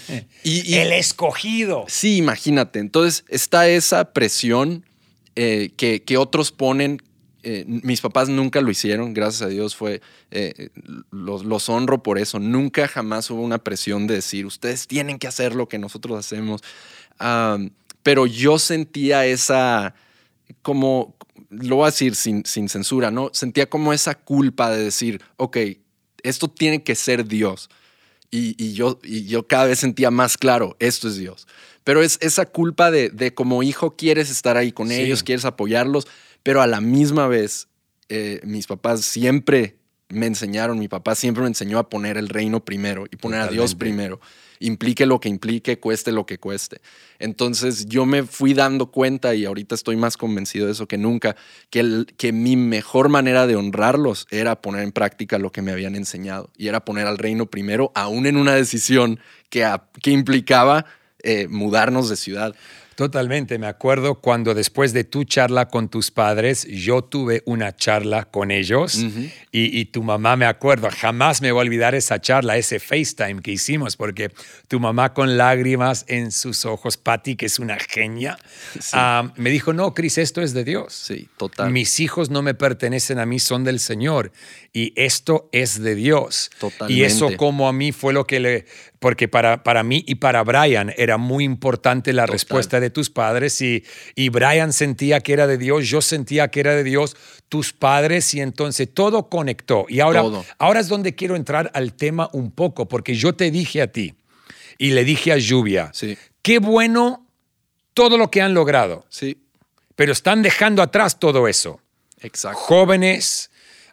Y, 0.44 0.72
y- 0.72 0.74
El 0.76 0.92
escogido. 0.92 1.84
sí, 1.88 2.18
imagínate. 2.18 2.78
Entonces 2.78 3.24
está 3.28 3.66
esa 3.68 4.12
presión 4.12 4.84
eh, 5.34 5.70
que, 5.76 6.04
que 6.04 6.16
otros 6.18 6.52
ponen. 6.52 7.02
Eh, 7.42 7.64
mis 7.66 8.00
papás 8.00 8.28
nunca 8.28 8.60
lo 8.60 8.70
hicieron, 8.70 9.14
gracias 9.14 9.42
a 9.42 9.48
Dios 9.48 9.74
fue, 9.74 10.00
eh, 10.30 10.70
los, 11.10 11.44
los 11.44 11.68
honro 11.68 12.02
por 12.02 12.18
eso. 12.18 12.38
Nunca 12.38 12.86
jamás 12.88 13.30
hubo 13.30 13.42
una 13.42 13.58
presión 13.58 14.06
de 14.06 14.14
decir, 14.14 14.46
ustedes 14.46 14.86
tienen 14.86 15.18
que 15.18 15.26
hacer 15.26 15.54
lo 15.54 15.68
que 15.68 15.78
nosotros 15.78 16.18
hacemos. 16.18 16.62
Pero 18.02 18.26
yo 18.26 18.58
sentía 18.58 19.26
esa, 19.26 19.94
como, 20.62 21.14
lo 21.50 21.76
voy 21.76 21.84
a 21.84 21.90
decir 21.90 22.14
sin, 22.16 22.44
sin 22.44 22.68
censura, 22.68 23.10
¿no? 23.10 23.30
Sentía 23.32 23.68
como 23.68 23.92
esa 23.92 24.14
culpa 24.16 24.70
de 24.70 24.82
decir, 24.82 25.20
ok, 25.36 25.56
esto 26.22 26.48
tiene 26.48 26.82
que 26.82 26.94
ser 26.94 27.26
Dios. 27.26 27.70
Y, 28.30 28.54
y 28.62 28.72
yo, 28.72 28.98
y 29.04 29.24
yo 29.26 29.46
cada 29.46 29.66
vez 29.66 29.78
sentía 29.80 30.10
más 30.10 30.38
claro, 30.38 30.74
esto 30.78 31.06
es 31.08 31.16
Dios. 31.16 31.46
Pero 31.84 32.02
es 32.02 32.16
esa 32.22 32.46
culpa 32.46 32.90
de, 32.90 33.10
de 33.10 33.34
como 33.34 33.62
hijo 33.62 33.94
quieres 33.96 34.30
estar 34.30 34.56
ahí 34.56 34.72
con 34.72 34.88
Sí. 34.88 34.94
ellos, 34.94 35.22
quieres 35.22 35.44
apoyarlos, 35.44 36.06
pero 36.42 36.62
a 36.62 36.66
la 36.66 36.80
misma 36.80 37.26
vez 37.28 37.68
eh, 38.08 38.40
mis 38.44 38.66
papás 38.66 39.00
siempre 39.02 39.76
me 40.08 40.26
enseñaron, 40.26 40.78
mi 40.78 40.88
papá 40.88 41.14
siempre 41.14 41.40
me 41.42 41.48
enseñó 41.48 41.78
a 41.78 41.88
poner 41.88 42.18
el 42.18 42.28
reino 42.28 42.62
primero 42.64 43.06
y 43.10 43.16
poner 43.16 43.40
a 43.40 43.46
Dios 43.48 43.74
primero. 43.78 44.20
Implique 44.60 45.06
lo 45.06 45.18
que 45.18 45.28
implique, 45.30 45.80
cueste 45.80 46.12
lo 46.12 46.26
que 46.26 46.38
cueste. 46.38 46.80
Entonces 47.18 47.86
yo 47.86 48.04
me 48.04 48.22
fui 48.24 48.52
dando 48.52 48.90
cuenta 48.90 49.34
y 49.34 49.44
ahorita 49.44 49.74
estoy 49.74 49.96
más 49.96 50.16
convencido 50.16 50.66
de 50.66 50.72
eso 50.72 50.86
que 50.86 50.98
nunca, 50.98 51.34
que, 51.70 51.80
el- 51.80 52.06
que 52.16 52.32
mi 52.32 52.56
mejor 52.56 53.08
manera 53.08 53.46
de 53.46 53.56
honrarlos 53.56 54.26
era 54.30 54.60
poner 54.60 54.82
en 54.82 54.92
práctica 54.92 55.38
lo 55.38 55.50
que 55.50 55.62
me 55.62 55.72
habían 55.72 55.94
enseñado 55.96 56.50
y 56.56 56.68
era 56.68 56.84
poner 56.84 57.06
al 57.06 57.18
reino 57.18 57.46
primero, 57.46 57.90
aún 57.94 58.26
en 58.26 58.36
una 58.36 58.54
decisión 58.54 59.18
que, 59.48 59.64
a- 59.64 59.88
que 60.02 60.10
implicaba 60.10 60.84
eh, 61.22 61.46
mudarnos 61.48 62.08
de 62.08 62.16
ciudad. 62.16 62.54
Totalmente, 62.94 63.58
me 63.58 63.66
acuerdo 63.66 64.16
cuando 64.16 64.54
después 64.54 64.92
de 64.92 65.04
tu 65.04 65.24
charla 65.24 65.68
con 65.68 65.88
tus 65.88 66.10
padres, 66.10 66.66
yo 66.68 67.02
tuve 67.02 67.42
una 67.46 67.74
charla 67.74 68.24
con 68.24 68.50
ellos 68.50 68.96
Ujú. 68.96 69.20
y, 69.50 69.78
y 69.80 69.84
tu 69.86 70.02
mamá, 70.02 70.36
me 70.36 70.46
acuerdo, 70.46 70.88
jamás 70.90 71.40
me 71.40 71.52
voy 71.52 71.60
a 71.60 71.66
olvidar 71.66 71.94
esa 71.94 72.20
charla, 72.20 72.56
ese 72.56 72.80
FaceTime 72.80 73.40
que 73.42 73.52
hicimos, 73.52 73.96
porque 73.96 74.30
tu 74.68 74.80
mamá 74.80 75.14
con 75.14 75.36
lágrimas 75.36 76.04
en 76.08 76.32
sus 76.32 76.64
ojos, 76.64 76.96
Patty, 76.96 77.36
que 77.36 77.46
es 77.46 77.58
una 77.58 77.78
genia, 77.78 78.38
ah, 78.92 79.32
me 79.36 79.50
dijo, 79.50 79.72
no, 79.72 79.94
Cris, 79.94 80.18
esto 80.18 80.42
es 80.42 80.52
de 80.52 80.64
Dios. 80.64 80.92
Sí, 80.92 81.28
total. 81.36 81.70
Mis 81.70 82.00
hijos 82.00 82.30
no 82.30 82.42
me 82.42 82.54
pertenecen 82.54 83.18
a 83.18 83.26
mí, 83.26 83.38
son 83.38 83.64
del 83.64 83.80
Señor. 83.80 84.32
Y 84.74 84.92
esto 84.96 85.48
es 85.52 85.82
de 85.82 85.94
Dios. 85.94 86.50
Y 86.88 87.02
eso 87.02 87.16
Totalmente. 87.26 87.36
como 87.36 87.68
a 87.68 87.72
mí 87.72 87.92
fue 87.92 88.12
lo 88.12 88.26
que 88.26 88.40
le... 88.40 88.64
Porque 88.98 89.26
para, 89.28 89.64
para 89.64 89.82
mí 89.82 90.04
y 90.06 90.14
para 90.14 90.42
Brian 90.44 90.94
era 90.96 91.18
muy 91.18 91.44
importante 91.44 92.12
la 92.12 92.22
Total. 92.22 92.32
respuesta 92.32 92.80
de 92.82 92.90
tus 92.90 93.08
padres 93.08 93.62
y, 93.62 93.82
y 94.14 94.28
Brian 94.28 94.72
sentía 94.74 95.20
que 95.20 95.32
era 95.32 95.46
de 95.46 95.56
Dios, 95.56 95.88
yo 95.88 96.02
sentía 96.02 96.48
que 96.48 96.60
era 96.60 96.74
de 96.74 96.84
Dios, 96.84 97.16
tus 97.48 97.72
padres 97.72 98.34
y 98.34 98.40
entonces 98.42 98.88
todo 98.92 99.30
conectó. 99.30 99.86
Y 99.88 100.00
ahora, 100.00 100.20
Todo. 100.20 100.44
ahora 100.58 100.80
es 100.80 100.88
donde 100.88 101.14
quiero 101.14 101.36
entrar 101.36 101.70
al 101.74 101.94
tema 101.94 102.28
un 102.32 102.50
poco, 102.50 102.86
porque 102.88 103.14
yo 103.14 103.34
te 103.34 103.50
dije 103.50 103.80
a 103.80 103.86
ti 103.90 104.14
y 104.78 104.90
le 104.90 105.04
dije 105.04 105.32
a 105.32 105.38
Lluvia, 105.38 105.90
Sí. 105.94 106.18
qué 106.42 106.58
bueno 106.58 107.26
todo 107.94 108.18
lo 108.18 108.30
que 108.30 108.42
han 108.42 108.52
logrado, 108.54 109.06
Sí, 109.08 109.38
pero 109.96 110.12
están 110.12 110.42
dejando 110.42 110.82
atrás 110.82 111.18
todo 111.18 111.46
eso 111.48 111.80
exacto. 112.20 112.58
jóvenes 112.58 113.50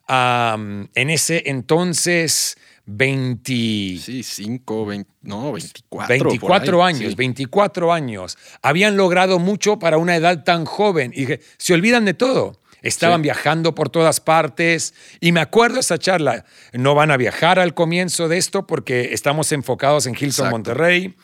en 0.10 1.10
ese 1.10 1.44
entonces 1.46 2.58
20, 2.92 3.52
Sí, 4.00 4.24
5, 4.24 4.86
20, 4.86 5.10
no, 5.22 5.52
24. 5.54 6.08
24 6.08 6.78
por 6.78 6.86
ahí, 6.88 6.96
años, 6.96 7.10
sí. 7.12 7.16
24 7.16 7.94
años. 7.94 8.38
Habían 8.62 8.98
logrado 8.98 9.40
mucho 9.40 9.80
para 9.80 9.98
una 9.98 10.16
edad 10.16 10.44
tan 10.44 10.66
joven 10.66 11.12
y 11.16 11.22
dije, 11.22 11.40
se 11.58 11.74
olvidan 11.74 12.06
de 12.06 12.14
todo. 12.14 12.60
Estaban 12.82 13.20
Sí. 13.20 13.24
viajando 13.24 13.76
por 13.76 13.90
todas 13.90 14.22
partes 14.22 14.94
y 15.20 15.34
me 15.34 15.42
acuerdo 15.42 15.82
esa 15.82 15.98
charla. 15.98 16.46
No 16.72 16.96
van 16.96 17.12
a 17.12 17.18
viajar 17.18 17.60
al 17.60 17.74
comienzo 17.74 18.30
de 18.30 18.38
esto 18.38 18.66
porque 18.66 19.14
estamos 19.14 19.52
enfocados 19.52 20.06
en 20.06 20.14
Hilton, 20.14 20.28
Exacto. 20.30 20.52
Monterrey. 20.52 21.16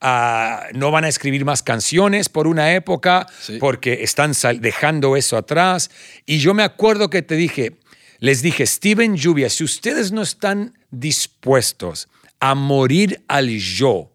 Ah, 0.00 0.64
no 0.74 0.90
van 0.90 1.04
a 1.04 1.08
escribir 1.08 1.44
más 1.44 1.62
canciones 1.62 2.28
por 2.28 2.48
una 2.48 2.74
época 2.74 3.26
Sí. 3.40 3.58
porque 3.60 4.02
están 4.02 4.32
dejando 4.58 5.16
eso 5.16 5.36
atrás. 5.36 5.88
Y 6.26 6.38
yo 6.38 6.52
me 6.52 6.64
acuerdo 6.64 7.10
que 7.10 7.22
te 7.22 7.36
dije, 7.36 7.78
les 8.24 8.40
dije, 8.40 8.64
Steven 8.66 9.16
Lluvia, 9.16 9.50
si 9.50 9.64
ustedes 9.64 10.10
no 10.10 10.22
están 10.22 10.72
dispuestos 10.90 12.08
a 12.40 12.54
morir 12.54 13.22
al 13.28 13.48
yo 13.58 14.10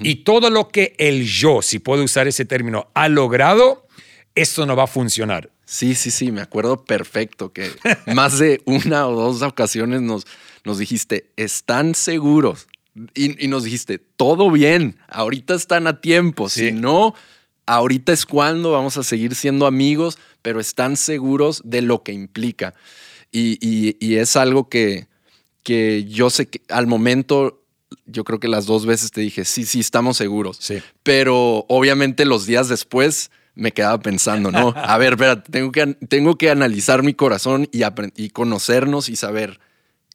y 0.00 0.16
todo 0.24 0.48
lo 0.48 0.68
que 0.68 0.94
el 0.98 1.26
yo, 1.26 1.60
si 1.60 1.78
puedo 1.80 2.04
usar 2.04 2.28
ese 2.28 2.44
término, 2.44 2.88
ha 2.94 3.08
logrado, 3.08 3.86
esto 4.34 4.64
no 4.64 4.74
va 4.76 4.84
a 4.84 4.86
funcionar. 4.86 5.50
Sí, 5.66 5.94
sí, 5.96 6.10
sí, 6.10 6.30
me 6.32 6.40
acuerdo 6.40 6.84
perfecto 6.84 7.52
que 7.52 7.68
más 8.14 8.38
de 8.38 8.62
una 8.64 9.06
o 9.08 9.14
dos 9.14 9.42
ocasiones 9.42 10.00
nos, 10.00 10.24
nos 10.64 10.78
dijiste, 10.78 11.30
¿están 11.36 11.94
seguros? 11.94 12.68
Y, 13.14 13.44
y 13.44 13.48
nos 13.48 13.64
dijiste, 13.64 13.98
todo 13.98 14.50
bien, 14.50 14.96
ahorita 15.08 15.54
están 15.54 15.86
a 15.86 16.00
tiempo, 16.00 16.48
Sí. 16.48 16.66
si 16.68 16.72
no, 16.72 17.14
ahorita 17.66 18.12
es 18.12 18.24
cuando 18.24 18.70
vamos 18.72 18.96
a 18.96 19.02
seguir 19.02 19.34
siendo 19.34 19.66
amigos, 19.66 20.16
pero 20.42 20.60
están 20.60 20.96
seguros 20.96 21.60
de 21.64 21.82
lo 21.82 22.02
que 22.02 22.12
implica. 22.12 22.72
Y, 23.32 23.58
y- 23.66 23.96
y 23.98 24.16
es 24.16 24.36
algo 24.36 24.68
que, 24.68 25.08
que 25.62 26.04
yo 26.04 26.28
sé 26.30 26.46
que 26.46 26.60
al 26.68 26.86
momento, 26.86 27.64
yo 28.06 28.24
creo 28.24 28.38
que 28.38 28.48
las 28.48 28.66
dos 28.66 28.84
veces 28.86 29.10
te 29.10 29.20
dije, 29.22 29.44
sí, 29.44 29.64
sí, 29.64 29.80
estamos 29.80 30.16
seguros. 30.18 30.58
Sí. 30.60 30.78
Pero 31.02 31.64
obviamente 31.68 32.24
los 32.26 32.46
días 32.46 32.68
después 32.68 33.30
me 33.54 33.72
quedaba 33.72 33.98
pensando, 34.00 34.50
¿no? 34.50 34.72
A 34.76 34.96
ver, 34.98 35.14
espérate, 35.14 35.50
tengo 35.50 35.72
que, 35.72 35.86
tengo 36.08 36.36
que 36.36 36.50
analizar 36.50 37.02
mi 37.02 37.14
corazón 37.14 37.68
y, 37.72 37.82
y 38.16 38.30
conocernos 38.30 39.08
y 39.08 39.16
saber, 39.16 39.60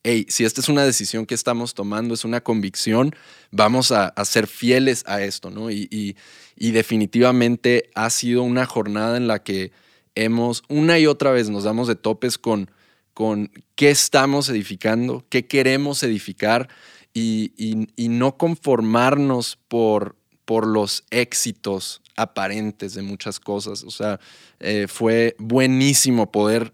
hey, 0.03 0.25
si 0.29 0.43
esta 0.45 0.62
es 0.62 0.69
una 0.69 0.83
decisión 0.86 1.25
que 1.25 1.36
estamos 1.36 1.74
tomando, 1.74 2.13
es 2.13 2.24
una 2.25 2.41
convicción, 2.41 3.15
vamos 3.51 3.91
a, 3.91 4.07
a 4.09 4.25
ser 4.25 4.47
fieles 4.47 5.03
a 5.07 5.21
esto, 5.24 5.50
¿no? 5.50 5.71
Y, 5.71 5.88
y- 5.91 6.15
y 6.59 6.71
definitivamente 6.71 7.89
ha 7.93 8.09
sido 8.09 8.41
una 8.43 8.65
jornada 8.65 9.17
en 9.17 9.27
la 9.27 9.43
que 9.43 9.71
hemos, 10.15 10.63
una 10.69 10.97
y 11.00 11.05
otra 11.07 11.31
vez 11.31 11.50
nos 11.50 11.63
damos 11.63 11.88
de 11.88 11.95
topes 11.95 12.38
con, 12.39 12.71
con 13.17 13.50
qué 13.74 13.89
estamos 13.89 14.47
edificando, 14.47 15.25
qué 15.29 15.47
queremos 15.47 16.03
edificar 16.03 16.69
y, 17.15 17.51
y- 17.57 17.88
y 17.95 18.09
no 18.09 18.38
conformarnos 18.38 19.57
por, 19.67 20.15
por 20.45 20.67
los 20.67 21.03
éxitos 21.09 22.03
aparentes 22.15 22.93
de 22.93 23.01
muchas 23.01 23.39
cosas. 23.39 23.83
O 23.83 23.89
sea, 23.89 24.19
eh, 24.59 24.86
fue 24.88 25.36
buenísimo 25.39 26.31
poder 26.31 26.74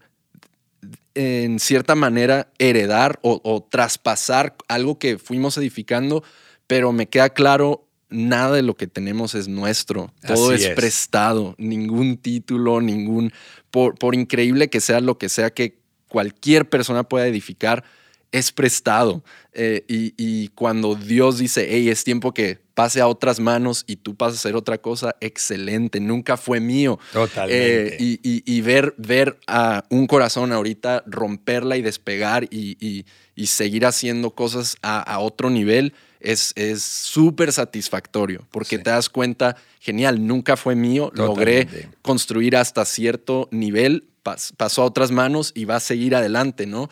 en 1.14 1.58
cierta 1.60 1.94
manera 1.94 2.52
heredar 2.58 3.18
o, 3.22 3.40
o 3.42 3.62
traspasar 3.62 4.54
algo 4.68 4.98
que 4.98 5.16
fuimos 5.16 5.56
edificando, 5.56 6.22
pero 6.66 6.92
me 6.92 7.08
queda 7.08 7.30
claro, 7.30 7.88
nada 8.10 8.54
de 8.56 8.60
lo 8.62 8.76
que 8.76 8.86
tenemos 8.86 9.34
es 9.34 9.48
nuestro, 9.48 10.12
todo 10.26 10.52
es. 10.52 10.74
prestado, 10.74 11.54
ningún 11.56 12.18
título, 12.18 12.82
ningún, 12.82 13.32
por, 13.70 13.94
por 13.94 14.14
increíble 14.14 14.68
que 14.68 14.82
sea 14.82 15.00
lo 15.00 15.16
que 15.16 15.30
sea 15.30 15.48
que 15.54 15.82
cualquier 16.14 16.68
persona 16.68 17.02
pueda 17.02 17.26
edificar, 17.26 17.82
es 18.30 18.52
prestado. 18.52 19.24
Eh, 19.52 19.84
y, 19.88 20.14
y 20.16 20.48
cuando 20.54 20.94
Dios 20.94 21.38
dice, 21.38 21.66
hey, 21.68 21.88
es 21.88 22.04
tiempo 22.04 22.32
que 22.32 22.60
pase 22.74 23.00
a 23.00 23.08
otras 23.08 23.40
manos 23.40 23.82
y 23.88 23.96
tú 23.96 24.14
pasas 24.14 24.38
a 24.38 24.40
hacer 24.42 24.54
otra 24.54 24.78
cosa, 24.78 25.16
excelente, 25.20 25.98
nunca 25.98 26.36
fue 26.36 26.60
mío. 26.60 27.00
Totalmente. 27.12 27.94
Eh, 27.94 27.96
y, 27.98 28.20
y- 28.22 28.42
y 28.46 28.60
ver, 28.60 28.94
ver 28.96 29.38
a 29.48 29.82
un 29.90 30.06
corazón 30.06 30.52
ahorita 30.52 31.02
romperla 31.06 31.76
y 31.76 31.82
despegar 31.82 32.44
y, 32.48 33.04
seguir 33.46 33.86
haciendo 33.86 34.30
cosas 34.30 34.76
a, 34.82 35.00
a 35.00 35.18
otro 35.18 35.50
nivel 35.50 35.92
es 36.20 36.54
súper 36.82 37.52
satisfactorio 37.52 38.46
porque 38.50 38.78
te 38.78 38.90
das 38.90 39.08
cuenta, 39.10 39.56
genial, 39.80 40.26
nunca 40.26 40.56
fue 40.56 40.74
mío, 40.74 41.10
logré 41.14 41.68
construir 42.02 42.56
hasta 42.56 42.84
cierto 42.86 43.46
nivel, 43.50 44.04
pasó 44.24 44.82
a 44.82 44.86
otras 44.86 45.12
manos 45.12 45.52
y 45.54 45.64
va 45.66 45.76
a 45.76 45.80
seguir 45.80 46.16
adelante, 46.16 46.66
¿no? 46.66 46.88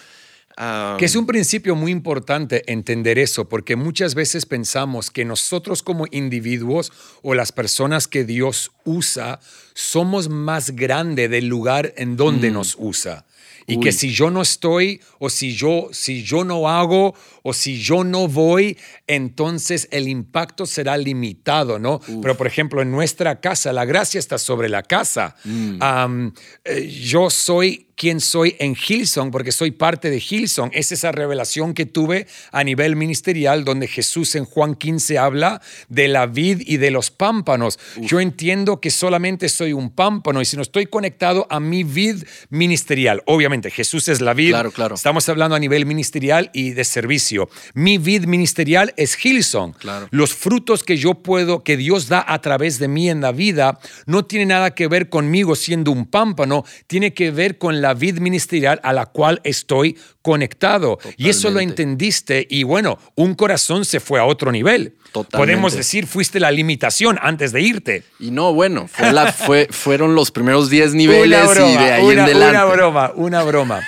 que 0.99 1.07
es 1.07 1.17
un 1.17 1.27
principio 1.27 1.75
muy 1.75 1.91
importante 1.91 2.71
entender 2.71 3.19
eso, 3.19 3.49
porque 3.49 3.77
muchas 3.77 4.15
veces 4.15 4.47
pensamos 4.47 5.11
que 5.11 5.25
nosotros 5.25 5.83
como 5.83 6.07
individuos 6.11 6.93
o 7.23 7.35
las 7.35 7.53
personas 7.53 8.07
que 8.07 8.25
Dios 8.25 8.71
usa 8.85 9.41
somos 9.75 10.29
más 10.29 10.73
grande 10.73 11.29
del 11.29 11.47
lugar 11.47 11.95
en 11.97 12.17
donde 12.17 12.51
mm. 12.51 12.55
nos 12.55 12.77
usa. 12.79 13.25
Y 13.73 13.81
que 13.81 13.93
si 13.93 14.11
yo 14.11 14.31
no 14.31 14.43
estoy 14.43 15.01
o 15.19 15.31
si 15.31 15.55
yo, 15.55 15.89
si 15.93 16.23
yo 16.23 16.45
no 16.45 16.69
hago 16.69 17.15
o 17.43 17.53
si 17.53 17.81
yo 17.81 18.05
no 18.05 18.29
voy, 18.29 18.77
entonces 19.07 19.89
el 19.91 20.09
impacto 20.09 20.67
será 20.67 20.97
limitado, 20.97 21.79
¿no? 21.79 22.01
Pero 22.21 22.37
por 22.37 22.47
ejemplo, 22.47 22.83
en 22.83 22.91
nuestra 22.91 23.41
casa, 23.41 23.73
la 23.73 23.85
gracia 23.85 24.19
está 24.19 24.39
sobre 24.39 24.69
la 24.69 24.83
casa. 24.83 25.35
Mm. 25.45 26.29
Eh, 26.65 26.89
yo 26.89 27.31
soy 27.31 27.92
quién 28.03 28.21
soy 28.21 28.57
en 28.59 28.75
Hillsong, 28.75 29.31
porque 29.31 29.53
soy 29.53 29.71
parte 29.71 30.11
de 30.11 30.17
Hillsong. 30.19 30.73
Es 30.75 30.91
esa 30.91 31.13
revelación 31.13 31.73
que 31.73 31.87
tuve 31.87 32.27
a 32.51 32.65
nivel 32.65 32.97
ministerial, 32.97 33.65
donde 33.65 33.87
Jesús 33.87 34.35
en 34.35 34.45
Juan 34.45 34.75
15 34.75 35.19
habla 35.19 35.63
de 35.89 36.09
la 36.09 36.27
vid 36.27 36.63
y 36.67 36.79
de 36.79 36.91
los 36.91 37.13
pámpanos. 37.13 37.79
Yo 38.01 38.19
entiendo 38.19 38.81
que 38.81 38.91
solamente 38.91 39.49
soy 39.49 39.73
un 39.73 39.89
pámpano 39.89 40.43
y 40.43 40.45
si 40.45 40.57
no 40.57 40.63
estoy 40.63 40.87
conectado 40.87 41.47
a 41.49 41.61
mi 41.61 41.85
vid 41.85 42.25
ministerial, 42.51 43.23
obviamente 43.27 43.71
Jesús 43.71 44.09
es 44.09 44.21
la 44.21 44.35
vid. 44.35 44.51
Claro, 44.51 44.73
claro. 44.73 44.97
Estamos 44.97 45.29
hablando 45.29 45.55
a 45.55 45.61
nivel 45.61 45.87
ministerial 45.87 46.51
y 46.53 46.71
de 46.71 46.83
servicio. 46.83 47.51
Mi 47.75 47.99
vid 47.99 48.25
ministerial 48.25 48.93
es 48.97 49.17
Hillsong. 49.25 49.75
Claro. 49.75 50.09
Los 50.11 50.35
frutos 50.35 50.83
que 50.83 50.97
yo 50.97 51.15
puedo, 51.15 51.63
que 51.63 51.77
Dios 51.77 52.09
da 52.09 52.25
a 52.27 52.41
través 52.41 52.81
de 52.81 52.89
mí 52.89 53.09
en 53.09 53.21
la 53.21 53.31
vida, 53.31 53.79
no 54.07 54.25
tiene 54.25 54.47
nada 54.47 54.75
que 54.75 54.89
ver 54.89 55.09
conmigo 55.09 55.55
siendo 55.55 55.93
un 55.93 56.07
pámpano, 56.07 56.65
tiene 56.89 57.15
que 57.15 57.31
ver 57.31 57.59
con 57.59 57.81
la 57.81 57.92
vid 57.95 58.19
ministerial 58.19 58.81
a 58.83 58.93
la 58.93 59.07
cual 59.07 59.41
estoy 59.45 59.99
conectado. 60.23 60.99
Y 61.17 61.29
eso 61.29 61.51
lo 61.51 61.61
entendiste 61.61 62.47
y 62.49 62.63
bueno, 62.63 62.99
un 63.15 63.35
corazón 63.35 63.85
se 63.85 64.01
fue 64.01 64.21
a 64.21 64.25
otro 64.25 64.53
nivel. 64.53 64.95
Podemos 65.31 65.75
decir, 65.75 66.07
fuiste 66.07 66.41
la 66.41 66.51
limitación 66.51 67.19
antes 67.21 67.53
de 67.53 67.61
irte. 67.61 68.05
Y 68.19 68.31
no, 68.31 68.55
bueno, 68.55 68.89
fue 68.89 69.69
fueron 69.71 70.15
los 70.15 70.31
primeros 70.31 70.71
10 70.71 70.95
niveles 70.95 71.51
y 71.53 71.77
de 71.77 71.93
ahí 71.93 72.11
en 72.11 72.21
adelante. 72.21 72.57
Una 72.57 72.65
broma, 72.65 73.13
una 73.15 73.43
broma. 73.43 73.83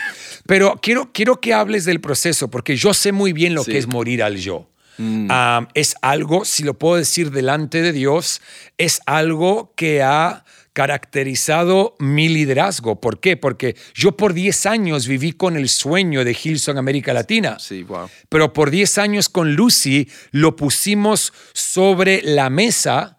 Pero 0.47 0.79
quiero, 0.83 1.11
quiero 1.13 1.41
que 1.41 1.55
hables 1.55 1.85
del 1.85 2.01
proceso, 2.01 2.51
porque 2.51 2.77
yo 2.77 2.93
sé 2.93 3.13
muy 3.13 3.33
bien 3.33 3.55
lo 3.55 3.65
que 3.65 3.79
es 3.79 3.87
morir 3.87 4.23
al 4.23 4.37
yo. 4.37 4.69
Mm. 4.99 5.29
Ah, 5.31 5.69
es 5.75 5.97
algo, 6.03 6.45
si 6.45 6.63
lo 6.63 6.75
puedo 6.75 6.97
decir 6.97 7.31
delante 7.31 7.83
de 7.83 7.93
Dios, 7.93 8.41
es 8.79 9.01
algo 9.07 9.73
que 9.77 10.03
ha 10.03 10.45
caracterizado 10.75 11.95
mi 12.01 12.29
liderazgo. 12.29 13.01
¿Por 13.01 13.21
qué? 13.21 13.39
Porque 13.39 13.77
yo 13.95 14.17
por 14.17 14.35
10 14.35 14.67
años 14.67 15.07
viví 15.07 15.33
con 15.33 15.57
el 15.57 15.69
sueño 15.71 16.25
de 16.25 16.37
Hilson 16.41 16.77
América 16.77 17.15
Latina. 17.15 17.59
Sí, 17.59 17.85
wow. 17.85 18.11
Pero 18.29 18.53
por 18.53 18.71
10 18.71 18.99
años 18.99 19.29
con 19.31 19.55
Lucy 19.55 20.11
lo 20.33 20.57
pusimos 20.57 21.33
sobre 21.53 22.21
la 22.23 22.51
mesa 22.51 23.14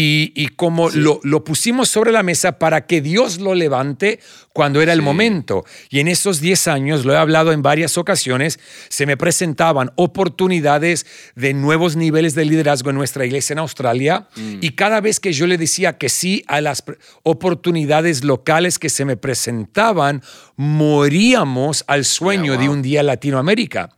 y, 0.00 0.48
como 0.56 0.90
lo, 0.90 1.20
lo, 1.24 1.42
pusimos 1.42 1.88
sobre 1.88 2.12
la 2.12 2.22
mesa 2.22 2.58
para 2.58 2.86
que 2.86 3.00
Dios 3.00 3.40
lo 3.40 3.54
levante 3.54 4.20
cuando 4.52 4.80
era 4.80 4.92
el 4.92 5.02
momento. 5.02 5.64
Y 5.90 5.98
en 5.98 6.08
esos 6.08 6.40
10 6.40 6.68
años, 6.68 7.04
lo 7.04 7.14
he 7.14 7.16
hablado 7.16 7.52
en 7.52 7.62
varias 7.62 7.98
ocasiones, 7.98 8.60
se 8.88 9.06
me 9.06 9.16
presentaban 9.16 9.90
oportunidades 9.96 11.04
de 11.34 11.52
nuevos 11.52 11.96
niveles 11.96 12.34
de 12.34 12.44
liderazgo 12.44 12.90
en 12.90 12.96
nuestra 12.96 13.26
iglesia 13.26 13.54
en 13.54 13.58
Australia. 13.58 14.28
Mm. 14.36 14.58
Y 14.60 14.70
cada 14.70 15.00
vez 15.00 15.18
que 15.18 15.32
yo 15.32 15.46
le 15.46 15.58
decía 15.58 15.98
que 15.98 16.08
sí 16.08 16.44
a 16.46 16.60
las 16.60 16.84
oportunidades 17.24 18.22
locales 18.22 18.78
que 18.78 18.90
se 18.90 19.04
me 19.04 19.16
presentaban, 19.16 20.22
moríamos 20.56 21.84
al 21.88 22.04
sueño 22.04 22.56
de 22.56 22.68
un 22.68 22.82
día 22.82 23.02
Latinoamérica. 23.02 23.90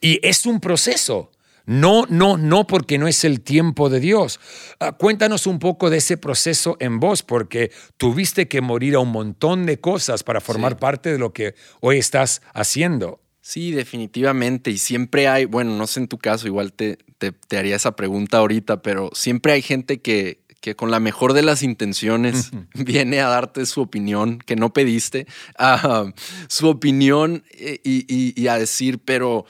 Y 0.00 0.20
es 0.22 0.44
un 0.46 0.60
proceso. 0.60 1.30
No, 1.68 2.06
no, 2.08 2.38
no, 2.38 2.66
porque 2.66 2.96
no 2.96 3.06
es 3.08 3.24
el 3.24 3.42
tiempo 3.42 3.90
de 3.90 4.00
Dios. 4.00 4.40
Ah, 4.80 4.92
cuéntanos 4.92 5.46
un 5.46 5.58
poco 5.58 5.90
de 5.90 5.98
ese 5.98 6.16
proceso 6.16 6.78
en 6.80 6.98
vos, 6.98 7.22
porque 7.22 7.70
tuviste 7.98 8.48
que 8.48 8.62
morir 8.62 8.94
a 8.94 9.00
un 9.00 9.12
montón 9.12 9.66
de 9.66 9.78
cosas 9.78 10.22
para 10.22 10.40
formar 10.40 10.78
parte 10.78 11.12
de 11.12 11.18
lo 11.18 11.34
que 11.34 11.54
hoy 11.80 11.98
estás 11.98 12.40
haciendo. 12.54 13.20
Sí, 13.42 13.72
definitivamente. 13.72 14.70
Y 14.70 14.78
siempre 14.78 15.28
hay, 15.28 15.44
bueno, 15.44 15.76
no 15.76 15.86
sé 15.86 16.00
en 16.00 16.08
tu 16.08 16.16
caso, 16.16 16.46
igual 16.46 16.72
te, 16.72 16.96
te, 17.18 17.58
haría 17.58 17.76
esa 17.76 17.96
pregunta 17.96 18.38
ahorita, 18.38 18.80
pero 18.80 19.10
siempre 19.12 19.52
hay 19.52 19.60
gente 19.60 20.00
que, 20.00 20.40
que 20.62 20.74
con 20.74 20.90
la 20.90 21.00
mejor 21.00 21.34
de 21.34 21.42
las 21.42 21.62
intenciones 21.62 22.50
viene 22.74 23.20
a 23.20 23.28
darte 23.28 23.66
su 23.66 23.82
opinión 23.82 24.38
que 24.38 24.56
no 24.56 24.72
pediste, 24.72 25.26
ah, 25.58 26.12
su 26.48 26.68
opinión 26.68 27.44
eh, 27.52 27.78
y, 27.84 28.46
a 28.48 28.58
decir, 28.58 29.00
pero 29.00 29.44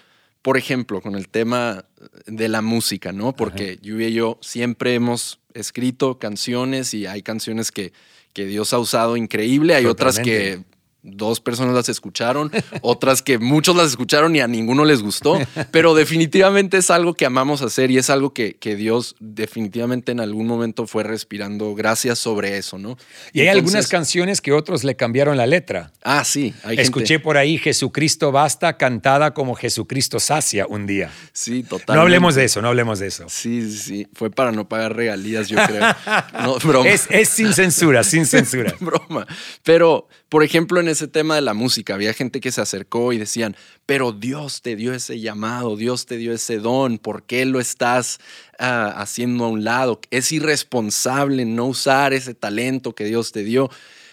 por 0.49 0.57
ejemplo, 0.57 1.03
con 1.03 1.15
el 1.15 1.29
tema 1.29 1.85
de 2.25 2.49
la 2.49 2.63
música, 2.63 3.13
¿no? 3.13 3.37
Porque 3.37 3.79
yo 3.83 4.01
y 4.01 4.15
yo 4.15 4.39
siempre 4.41 4.95
hemos 4.95 5.41
escrito 5.53 6.19
canciones 6.19 6.95
y 6.95 7.05
hay 7.05 7.21
canciones 7.21 7.71
que, 7.71 7.93
que 8.33 8.47
Dios 8.47 8.73
ha 8.73 8.79
usado 8.79 9.19
increíble, 9.19 9.75
hay 9.75 9.85
otras 9.85 10.19
que 10.19 10.65
dos 11.03 11.41
personas 11.41 11.75
las 11.75 11.89
escucharon, 11.89 12.51
otras 12.83 13.23
que 13.23 13.39
muchos 13.39 13.77
las 13.77 13.91
escucharon 13.91 14.35
y 14.35 14.41
a 14.41 14.49
ninguno 14.49 14.85
les 14.85 15.03
gustó, 15.03 15.39
pero 15.71 15.95
definitivamente 15.95 16.79
es 16.79 16.91
algo 16.91 17.15
que 17.15 17.25
amamos 17.25 17.63
hacer 17.63 17.91
y 17.91 17.99
es 17.99 18.11
algo 18.11 18.35
que, 18.35 18.57
que 18.57 18.77
Dios 18.77 19.15
definitivamente 19.21 20.13
en 20.13 20.21
algún 20.21 20.47
momento 20.47 20.87
fue 20.87 21.05
respirando 21.05 21.75
gracias 21.75 22.19
sobre 22.19 22.59
eso, 22.59 22.79
¿no? 22.79 22.97
Y 23.33 23.41
hay 23.41 23.49
algunas 23.49 23.87
canciones 23.89 24.41
que 24.41 24.53
otros 24.53 24.85
le 24.85 24.97
cambiaron 24.97 25.37
la 25.37 25.47
letra. 25.47 25.93
Ah, 26.03 26.25
sí. 26.25 26.55
Escuché 26.71 27.21
por 27.21 27.37
ahí 27.37 27.59
Jesucristo 27.59 28.33
basta 28.33 28.77
cantada 28.77 29.35
como 29.35 29.55
Jesucristo 29.55 30.21
sacia 30.21 30.67
un 30.67 30.87
día. 30.87 31.11
Sí, 31.33 31.63
totalmente. 31.63 31.95
No 31.95 32.01
hablemos 32.03 32.35
de 32.35 32.45
eso, 32.45 32.61
no 32.61 32.69
hablemos 32.69 32.99
de 32.99 33.07
eso. 33.07 33.27
Sí, 33.29 33.71
sí, 33.71 34.09
fue 34.15 34.31
para 34.31 34.53
no 34.53 34.69
pagar 34.69 34.97
regalías, 34.97 35.49
yo 35.49 35.59
creo. 35.67 35.85
No, 36.39 36.57
broma. 36.59 36.89
Es, 36.89 37.07
es 37.11 37.29
sin 37.29 37.53
censura, 37.53 38.05
sin 38.05 38.27
censura. 38.27 38.75
broma. 38.81 39.27
Pero, 39.63 40.09
por 40.29 40.43
ejemplo, 40.43 40.81
en 40.81 40.88
ese 40.89 41.09
tema 41.09 41.35
de 41.35 41.41
la 41.41 41.55
música, 41.55 41.95
había 41.95 42.13
gente 42.13 42.41
que 42.41 42.53
se 42.53 42.61
acercó 42.61 43.13
y 43.13 43.19
decían, 43.19 43.57
pero 43.87 44.13
Dios 44.13 44.63
te 44.63 44.77
dio 44.77 44.93
ese 44.95 45.21
llamado, 45.21 45.77
Dios 45.77 46.07
te 46.07 46.17
dio 46.17 46.33
ese 46.33 46.59
don, 46.59 46.99
¿por 46.99 47.25
qué 47.25 47.45
lo 47.45 47.61
estás 47.61 48.19
ah, 48.59 48.95
haciendo 48.97 49.45
a 49.45 49.49
un 49.49 49.65
lado? 49.65 50.01
Es 50.11 50.33
irresponsable 50.33 51.45
no 51.45 51.67
usar 51.67 52.13
ese 52.13 52.35
talento 52.35 52.95
que 52.95 53.05
Dios 53.05 53.33
te 53.33 53.45
dio. 53.45 53.71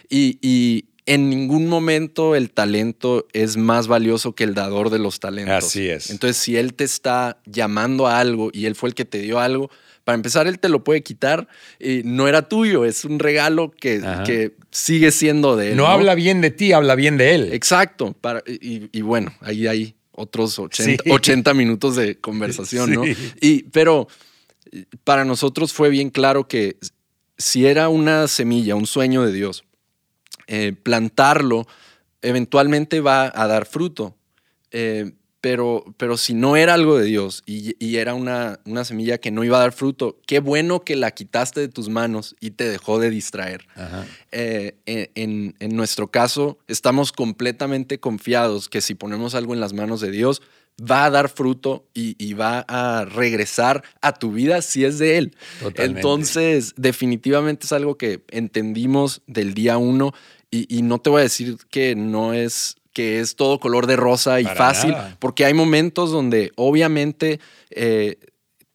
Y, 0.10 0.86
en 1.08 1.30
ningún 1.30 1.68
momento 1.68 2.34
el 2.34 2.50
talento 2.50 3.28
es 3.32 3.58
más 3.58 3.88
valioso 3.88 4.34
que 4.34 4.44
el 4.44 4.56
dador 4.56 4.90
de 4.90 4.98
los 4.98 5.20
talentos. 5.20 5.64
Así 5.64 5.88
es. 5.88 6.10
Entonces, 6.10 6.36
si 6.36 6.58
Él 6.58 6.74
te 6.74 6.84
está 6.84 7.38
llamando 7.46 8.08
a 8.08 8.20
algo 8.20 8.50
y 8.52 8.66
Él 8.66 8.74
fue 8.74 8.90
el 8.90 8.96
que 8.96 9.06
te 9.06 9.20
dio 9.20 9.40
algo, 9.40 9.70
para 10.06 10.15
empezar, 10.15 10.48
él 10.48 10.60
te 10.60 10.70
lo 10.70 10.84
puede 10.84 11.04
quitar. 11.04 11.50
y 11.80 12.04
no 12.06 12.30
era 12.30 12.48
tuyo, 12.48 12.86
es 12.86 13.04
un 13.04 13.20
regalo 13.20 13.72
que, 13.72 14.02
que 14.26 14.56
sigue 14.72 15.12
siendo 15.12 15.58
de 15.58 15.72
él. 15.72 15.78
No, 15.78 15.88
habla 15.88 16.15
bien 16.15 16.39
de 16.39 16.52
ti, 16.52 16.72
habla 16.72 16.96
bien 16.96 17.18
de 17.18 17.36
él. 17.36 17.52
Exacto. 17.52 18.15
Para, 18.22 18.41
y, 18.48 19.02
bueno, 19.02 19.34
ahí 19.41 19.68
hay 19.68 19.96
otros 20.12 20.58
80, 20.60 21.54
minutos 21.54 21.98
de 21.98 22.18
conversación, 22.20 22.94
¿no? 22.94 23.04
Y, 23.41 23.63
pero 23.63 24.08
para 25.04 25.26
nosotros 25.26 25.74
fue 25.74 25.89
bien 25.89 26.10
claro 26.10 26.48
que 26.48 26.78
si 27.38 27.65
era 27.65 27.89
una 27.89 28.28
semilla, 28.28 28.76
un 28.76 28.88
sueño 28.88 29.24
de 29.24 29.34
Dios, 29.34 29.65
eh, 30.48 30.74
plantarlo 30.74 31.68
eventualmente 32.22 33.02
va 33.02 33.32
a 33.34 33.48
dar 33.48 33.65
fruto. 33.65 34.15
Eh, 34.72 35.13
pero, 35.46 35.86
pero 35.98 36.18
si 36.18 36.34
no 36.34 36.56
era 36.56 36.74
algo 36.74 36.98
de 36.98 37.06
Dios 37.06 37.44
y, 37.46 37.98
era 37.98 38.16
una, 38.16 38.60
una, 38.66 38.84
semilla 38.84 39.20
que 39.20 39.30
no 39.30 39.44
iba 39.44 39.58
a 39.58 39.60
dar 39.60 39.74
fruto, 39.74 40.18
qué 40.26 40.40
bueno 40.40 40.84
que 40.84 40.96
la 40.96 41.12
quitaste 41.12 41.60
de 41.60 41.68
tus 41.68 41.88
manos 41.88 42.36
y 42.40 42.50
te 42.50 42.68
dejó 42.68 42.98
de 42.98 43.12
distraer. 43.12 43.68
Eh, 44.32 44.76
en, 44.88 45.54
en, 45.60 45.76
nuestro 45.76 46.08
caso, 46.08 46.58
estamos 46.68 47.12
completamente 47.12 48.00
confiados 48.00 48.70
que 48.70 48.82
si 48.82 48.96
ponemos 48.96 49.36
algo 49.36 49.54
en 49.54 49.60
las 49.60 49.74
manos 49.74 50.02
de 50.02 50.10
Dios, 50.10 50.42
va 50.82 51.06
a 51.06 51.12
dar 51.12 51.30
fruto 51.30 51.86
y, 51.94 52.34
va 52.34 52.66
a 52.68 53.06
regresar 53.06 53.84
a 54.02 54.14
tu 54.14 54.32
vida 54.32 54.64
si 54.64 54.84
es 54.84 54.98
de 54.98 55.20
Él. 55.20 55.36
Entonces, 55.76 56.74
definitivamente 56.76 57.68
es 57.68 57.72
algo 57.72 58.00
que 58.00 58.24
entendimos 58.32 59.22
del 59.28 59.54
día 59.54 59.78
uno 59.78 60.12
y, 60.50 60.76
y 60.76 60.82
no 60.82 60.98
te 60.98 61.12
voy 61.12 61.20
a 61.20 61.24
decir 61.24 61.58
que 61.70 61.96
no 61.96 62.34
es 62.34 62.78
que 62.96 63.20
es 63.20 63.36
todo 63.36 63.60
color 63.60 63.88
de 63.88 63.98
rosa 63.98 64.40
y 64.40 64.46
fácil, 64.46 64.96
porque 65.20 65.44
hay 65.44 65.54
momentos 65.54 66.12
donde 66.12 66.54
obviamente 66.56 67.42
eh, 67.70 68.18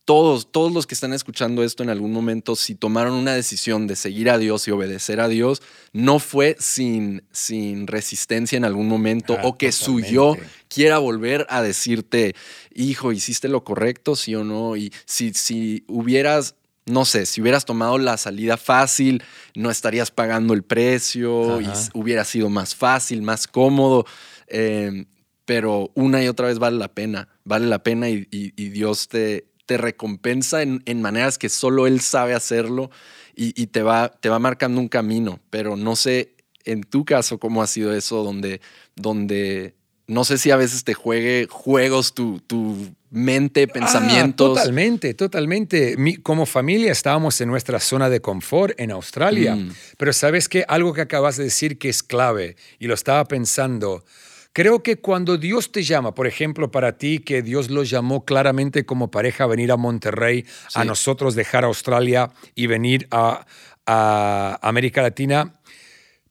todos, 0.05 0.53
todos 0.53 0.73
los 0.73 0.87
que 0.87 0.95
están 0.95 1.15
escuchando 1.15 1.65
esto 1.65 1.83
en 1.83 1.89
algún 1.89 2.13
momento, 2.13 2.55
si 2.55 2.75
tomaron 2.75 3.15
una 3.15 3.33
decisión 3.33 3.87
de 3.87 3.97
seguir 3.97 4.29
a 4.29 4.37
Dios 4.37 4.69
y 4.69 4.73
obedecer 4.73 5.21
a 5.21 5.29
Dios, 5.29 5.63
no 5.95 6.19
fue 6.19 6.55
sin, 6.59 7.23
sin 7.33 7.87
resistencia 7.87 8.59
en 8.59 8.67
algún 8.67 8.89
momento 8.89 9.37
ah, 9.39 9.43
o 9.45 9.57
que 9.57 9.73
su 9.73 10.01
yo 10.01 10.37
quiera 10.69 10.99
volver 10.99 11.47
a 11.49 11.63
decirte. 11.63 12.35
hijo, 12.75 13.13
¿hiciste 13.13 13.49
lo 13.49 13.65
correcto, 13.65 14.17
sí 14.17 14.35
o 14.35 14.45
no? 14.45 14.77
Y 14.77 14.93
si, 15.07 15.33
si 15.33 15.85
hubieras, 15.87 16.57
no 16.87 17.05
sé, 17.05 17.27
si 17.27 17.41
hubieras 17.41 17.65
tomado 17.65 17.99
la 17.99 18.17
salida 18.17 18.57
fácil, 18.57 19.23
no 19.55 19.71
estarías 19.71 20.11
pagando 20.11 20.55
el 20.55 20.63
precio 20.63 21.61
y 21.61 21.69
hubiera 21.95 22.25
sido 22.25 22.49
más 22.49 22.75
fácil, 22.75 23.23
más 23.23 23.47
cómodo. 23.47 24.07
Em, 24.47 25.07
pero 25.45 25.91
una 25.95 26.23
y 26.23 26.29
otra 26.29 26.47
vez 26.47 26.59
vale 26.59 26.79
la 26.79 26.89
pena, 26.89 27.29
vale 27.45 27.67
la 27.67 27.83
pena 27.83 28.09
y, 28.09 28.25
Dios 28.71 29.09
te, 29.09 29.47
te 29.67 29.77
recompensa 29.77 30.63
en, 30.63 31.03
maneras 31.03 31.39
que 31.39 31.49
solo 31.49 31.87
Él 31.87 32.01
sabe 32.01 32.35
hacerlo 32.35 32.91
y, 33.35 33.67
te, 33.69 33.83
va, 33.83 34.11
te 34.11 34.29
va 34.29 34.39
marcando 34.39 34.81
un 34.81 34.89
camino. 34.89 35.41
Pero 35.51 35.77
no 35.77 35.97
sé 35.97 36.37
en 36.65 36.83
tu 36.83 37.05
caso 37.05 37.39
cómo 37.39 37.63
ha 37.63 37.67
sido 37.67 37.95
eso, 37.95 38.23
donde, 38.23 38.61
donde 38.97 39.75
no 40.11 40.25
sé 40.25 40.39
si 40.39 40.51
a 40.51 40.57
veces 40.57 40.83
te 40.83 40.93
juegue 40.93 41.47
juegos 41.49 42.15
tu, 42.15 42.41
tu 42.41 42.93
mente, 43.11 43.63
ah, 43.69 43.73
pensamientos. 43.73 44.57
totalmente, 44.57 45.15
totalmente. 45.15 45.97
como 46.25 46.47
familia 46.47 46.91
estábamos 46.91 47.41
en 47.41 47.49
nuestra 47.49 47.79
zona 47.79 48.11
de 48.11 48.21
confort 48.21 48.79
en 48.81 48.91
Australia, 48.91 49.55
mm. 49.55 49.73
pero 49.99 50.13
sabes 50.13 50.49
que 50.49 50.65
algo 50.67 50.93
que 50.95 51.03
acabas 51.03 51.37
de 51.37 51.45
decir 51.45 51.79
que 51.79 51.89
es 51.89 52.03
clave 52.03 52.57
y 52.81 52.89
lo 52.89 52.95
estaba 52.95 53.25
pensando. 53.27 54.05
Creo 54.53 54.83
que 54.83 54.97
cuando 54.97 55.39
Dios 55.39 55.71
te 55.71 55.85
llama, 55.85 56.13
por 56.13 56.27
ejemplo, 56.27 56.73
para 56.73 56.99
ti, 56.99 57.21
que 57.21 57.41
Dios 57.41 57.71
lo 57.71 57.85
llamó 57.85 58.25
claramente 58.25 58.85
como 58.85 59.13
pareja 59.13 59.45
a 59.45 59.47
venir 59.47 59.71
a 59.71 59.77
Monterrey, 59.77 60.45
a 60.75 60.85
nosotros 60.85 61.37
dejar 61.37 61.65
Australia 61.65 62.33
y 62.57 62.67
venir 62.67 63.07
a, 63.13 63.47
a 63.87 64.59
América 64.61 65.03
Latina, 65.03 65.53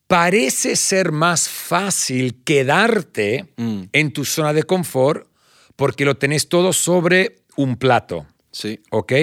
parece 0.09 0.75
ser 0.75 1.11
más 1.11 1.47
fácil 1.47 2.41
quedarte 2.43 3.53
mm. 3.57 3.81
en 3.93 4.11
tu 4.11 4.25
zona 4.25 4.53
de 4.53 4.63
confort 4.63 5.27
porque 5.75 6.03
lo 6.03 6.17
tenés 6.17 6.49
todo 6.49 6.73
sobre 6.73 7.43
un 7.55 7.77
plato. 7.77 8.25
Sí. 8.51 8.79
¿Ok? 8.89 9.13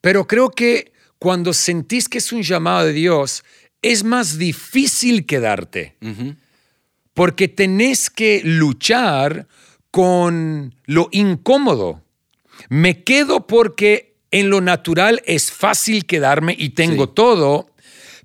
Pero 0.00 0.28
creo 0.28 0.50
que 0.50 0.92
cuando 1.18 1.52
sentís 1.52 2.08
que 2.08 2.18
es 2.18 2.30
un 2.30 2.42
llamado 2.42 2.86
de 2.86 2.92
Dios, 2.92 3.42
es 3.82 4.04
más 4.04 4.38
difícil 4.38 5.26
quedarte. 5.26 5.96
Porque 7.12 7.48
tenés 7.48 8.08
que 8.08 8.40
luchar 8.44 9.48
con 9.90 10.76
lo 10.84 11.08
incómodo. 11.10 12.04
Me 12.68 13.02
quedo 13.02 13.48
porque 13.48 14.14
en 14.30 14.48
lo 14.48 14.60
natural 14.60 15.22
es 15.26 15.50
fácil 15.50 16.06
quedarme 16.06 16.54
y 16.56 16.70
tengo 16.70 17.08
todo, 17.08 17.73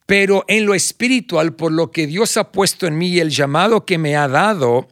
pero 0.10 0.44
en 0.48 0.66
lo 0.66 0.74
espiritual, 0.74 1.54
por 1.54 1.72
lo 1.72 1.92
que 1.92 2.08
Dios 2.08 2.36
ha 2.38 2.52
puesto 2.52 2.88
en 2.88 2.98
mí 2.98 3.10
y 3.10 3.20
el 3.20 3.30
llamado 3.30 3.86
que 3.86 4.00
me 4.00 4.16
ha 4.16 4.28
dado, 4.28 4.88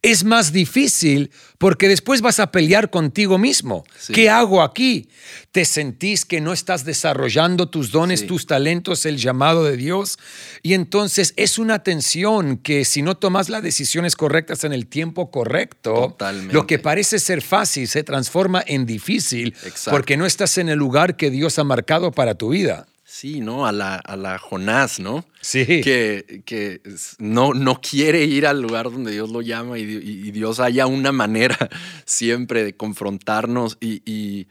es 0.00 0.24
más 0.24 0.50
difícil 0.50 1.30
porque 1.58 1.88
después 1.88 2.22
vas 2.22 2.40
a 2.40 2.50
pelear 2.50 2.88
contigo 2.88 3.36
mismo. 3.36 3.84
¿Qué 4.14 4.30
hago 4.30 4.62
aquí? 4.62 5.10
¿Te 5.52 5.66
sentís 5.66 6.24
que 6.24 6.40
no 6.40 6.54
estás 6.54 6.86
desarrollando 6.86 7.68
tus 7.68 7.90
dones, 7.90 8.26
tus 8.26 8.46
talentos, 8.46 9.04
el 9.04 9.18
llamado 9.18 9.64
de 9.64 9.76
Dios? 9.76 10.18
Y 10.62 10.72
entonces 10.72 11.34
es 11.36 11.58
una 11.58 11.82
tensión 11.82 12.56
que 12.56 12.86
si 12.86 13.02
no 13.02 13.14
tomas 13.14 13.50
las 13.50 13.62
decisiones 13.62 14.16
correctas 14.16 14.64
en 14.64 14.72
el 14.72 14.86
tiempo 14.86 15.30
correcto, 15.30 16.16
lo 16.50 16.66
que 16.66 16.78
parece 16.78 17.18
ser 17.18 17.42
fácil 17.42 17.86
se 17.86 18.04
transforma 18.04 18.64
en 18.66 18.86
difícil 18.86 19.54
porque 19.90 20.16
no 20.16 20.24
estás 20.24 20.56
en 20.56 20.70
el 20.70 20.78
lugar 20.78 21.14
que 21.14 21.28
Dios 21.28 21.58
ha 21.58 21.64
marcado 21.64 22.10
para 22.10 22.36
tu 22.36 22.48
vida. 22.48 22.86
Sí, 23.10 23.40
¿no? 23.40 23.66
A 23.66 23.72
la, 23.72 23.94
a 23.96 24.18
la 24.18 24.38
Jonás, 24.38 25.00
¿no? 25.00 25.24
Sí. 25.40 25.64
Que, 25.80 26.42
que 26.44 26.82
no, 27.18 27.54
no 27.54 27.80
quiere 27.80 28.24
ir 28.24 28.46
al 28.46 28.60
lugar 28.60 28.90
donde 28.90 29.12
Dios 29.12 29.30
lo 29.30 29.40
llama 29.40 29.78
y, 29.78 29.84
Dios 30.30 30.60
haya 30.60 30.86
una 30.86 31.10
manera 31.10 31.56
siempre 32.04 32.62
de 32.64 32.76
confrontarnos 32.76 33.78
y, 33.80 34.46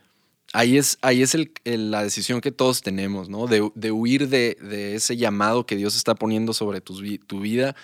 ahí 0.54 0.76
es, 0.76 0.98
ahí 1.04 1.22
es 1.22 1.36
el, 1.36 1.52
la 1.66 2.02
decisión 2.02 2.42
que 2.42 2.52
todos 2.52 2.82
tenemos, 2.82 3.30
¿no? 3.30 3.46
De, 3.46 3.92
huir 3.92 4.28
de, 4.28 4.58
de, 4.60 4.96
ese 4.96 5.18
llamado 5.18 5.68
que 5.68 5.76
Dios 5.76 5.96
está 5.96 6.16
poniendo 6.16 6.52
sobre 6.52 6.82
tu, 6.82 7.00
tu 7.20 7.40
vida 7.40 7.76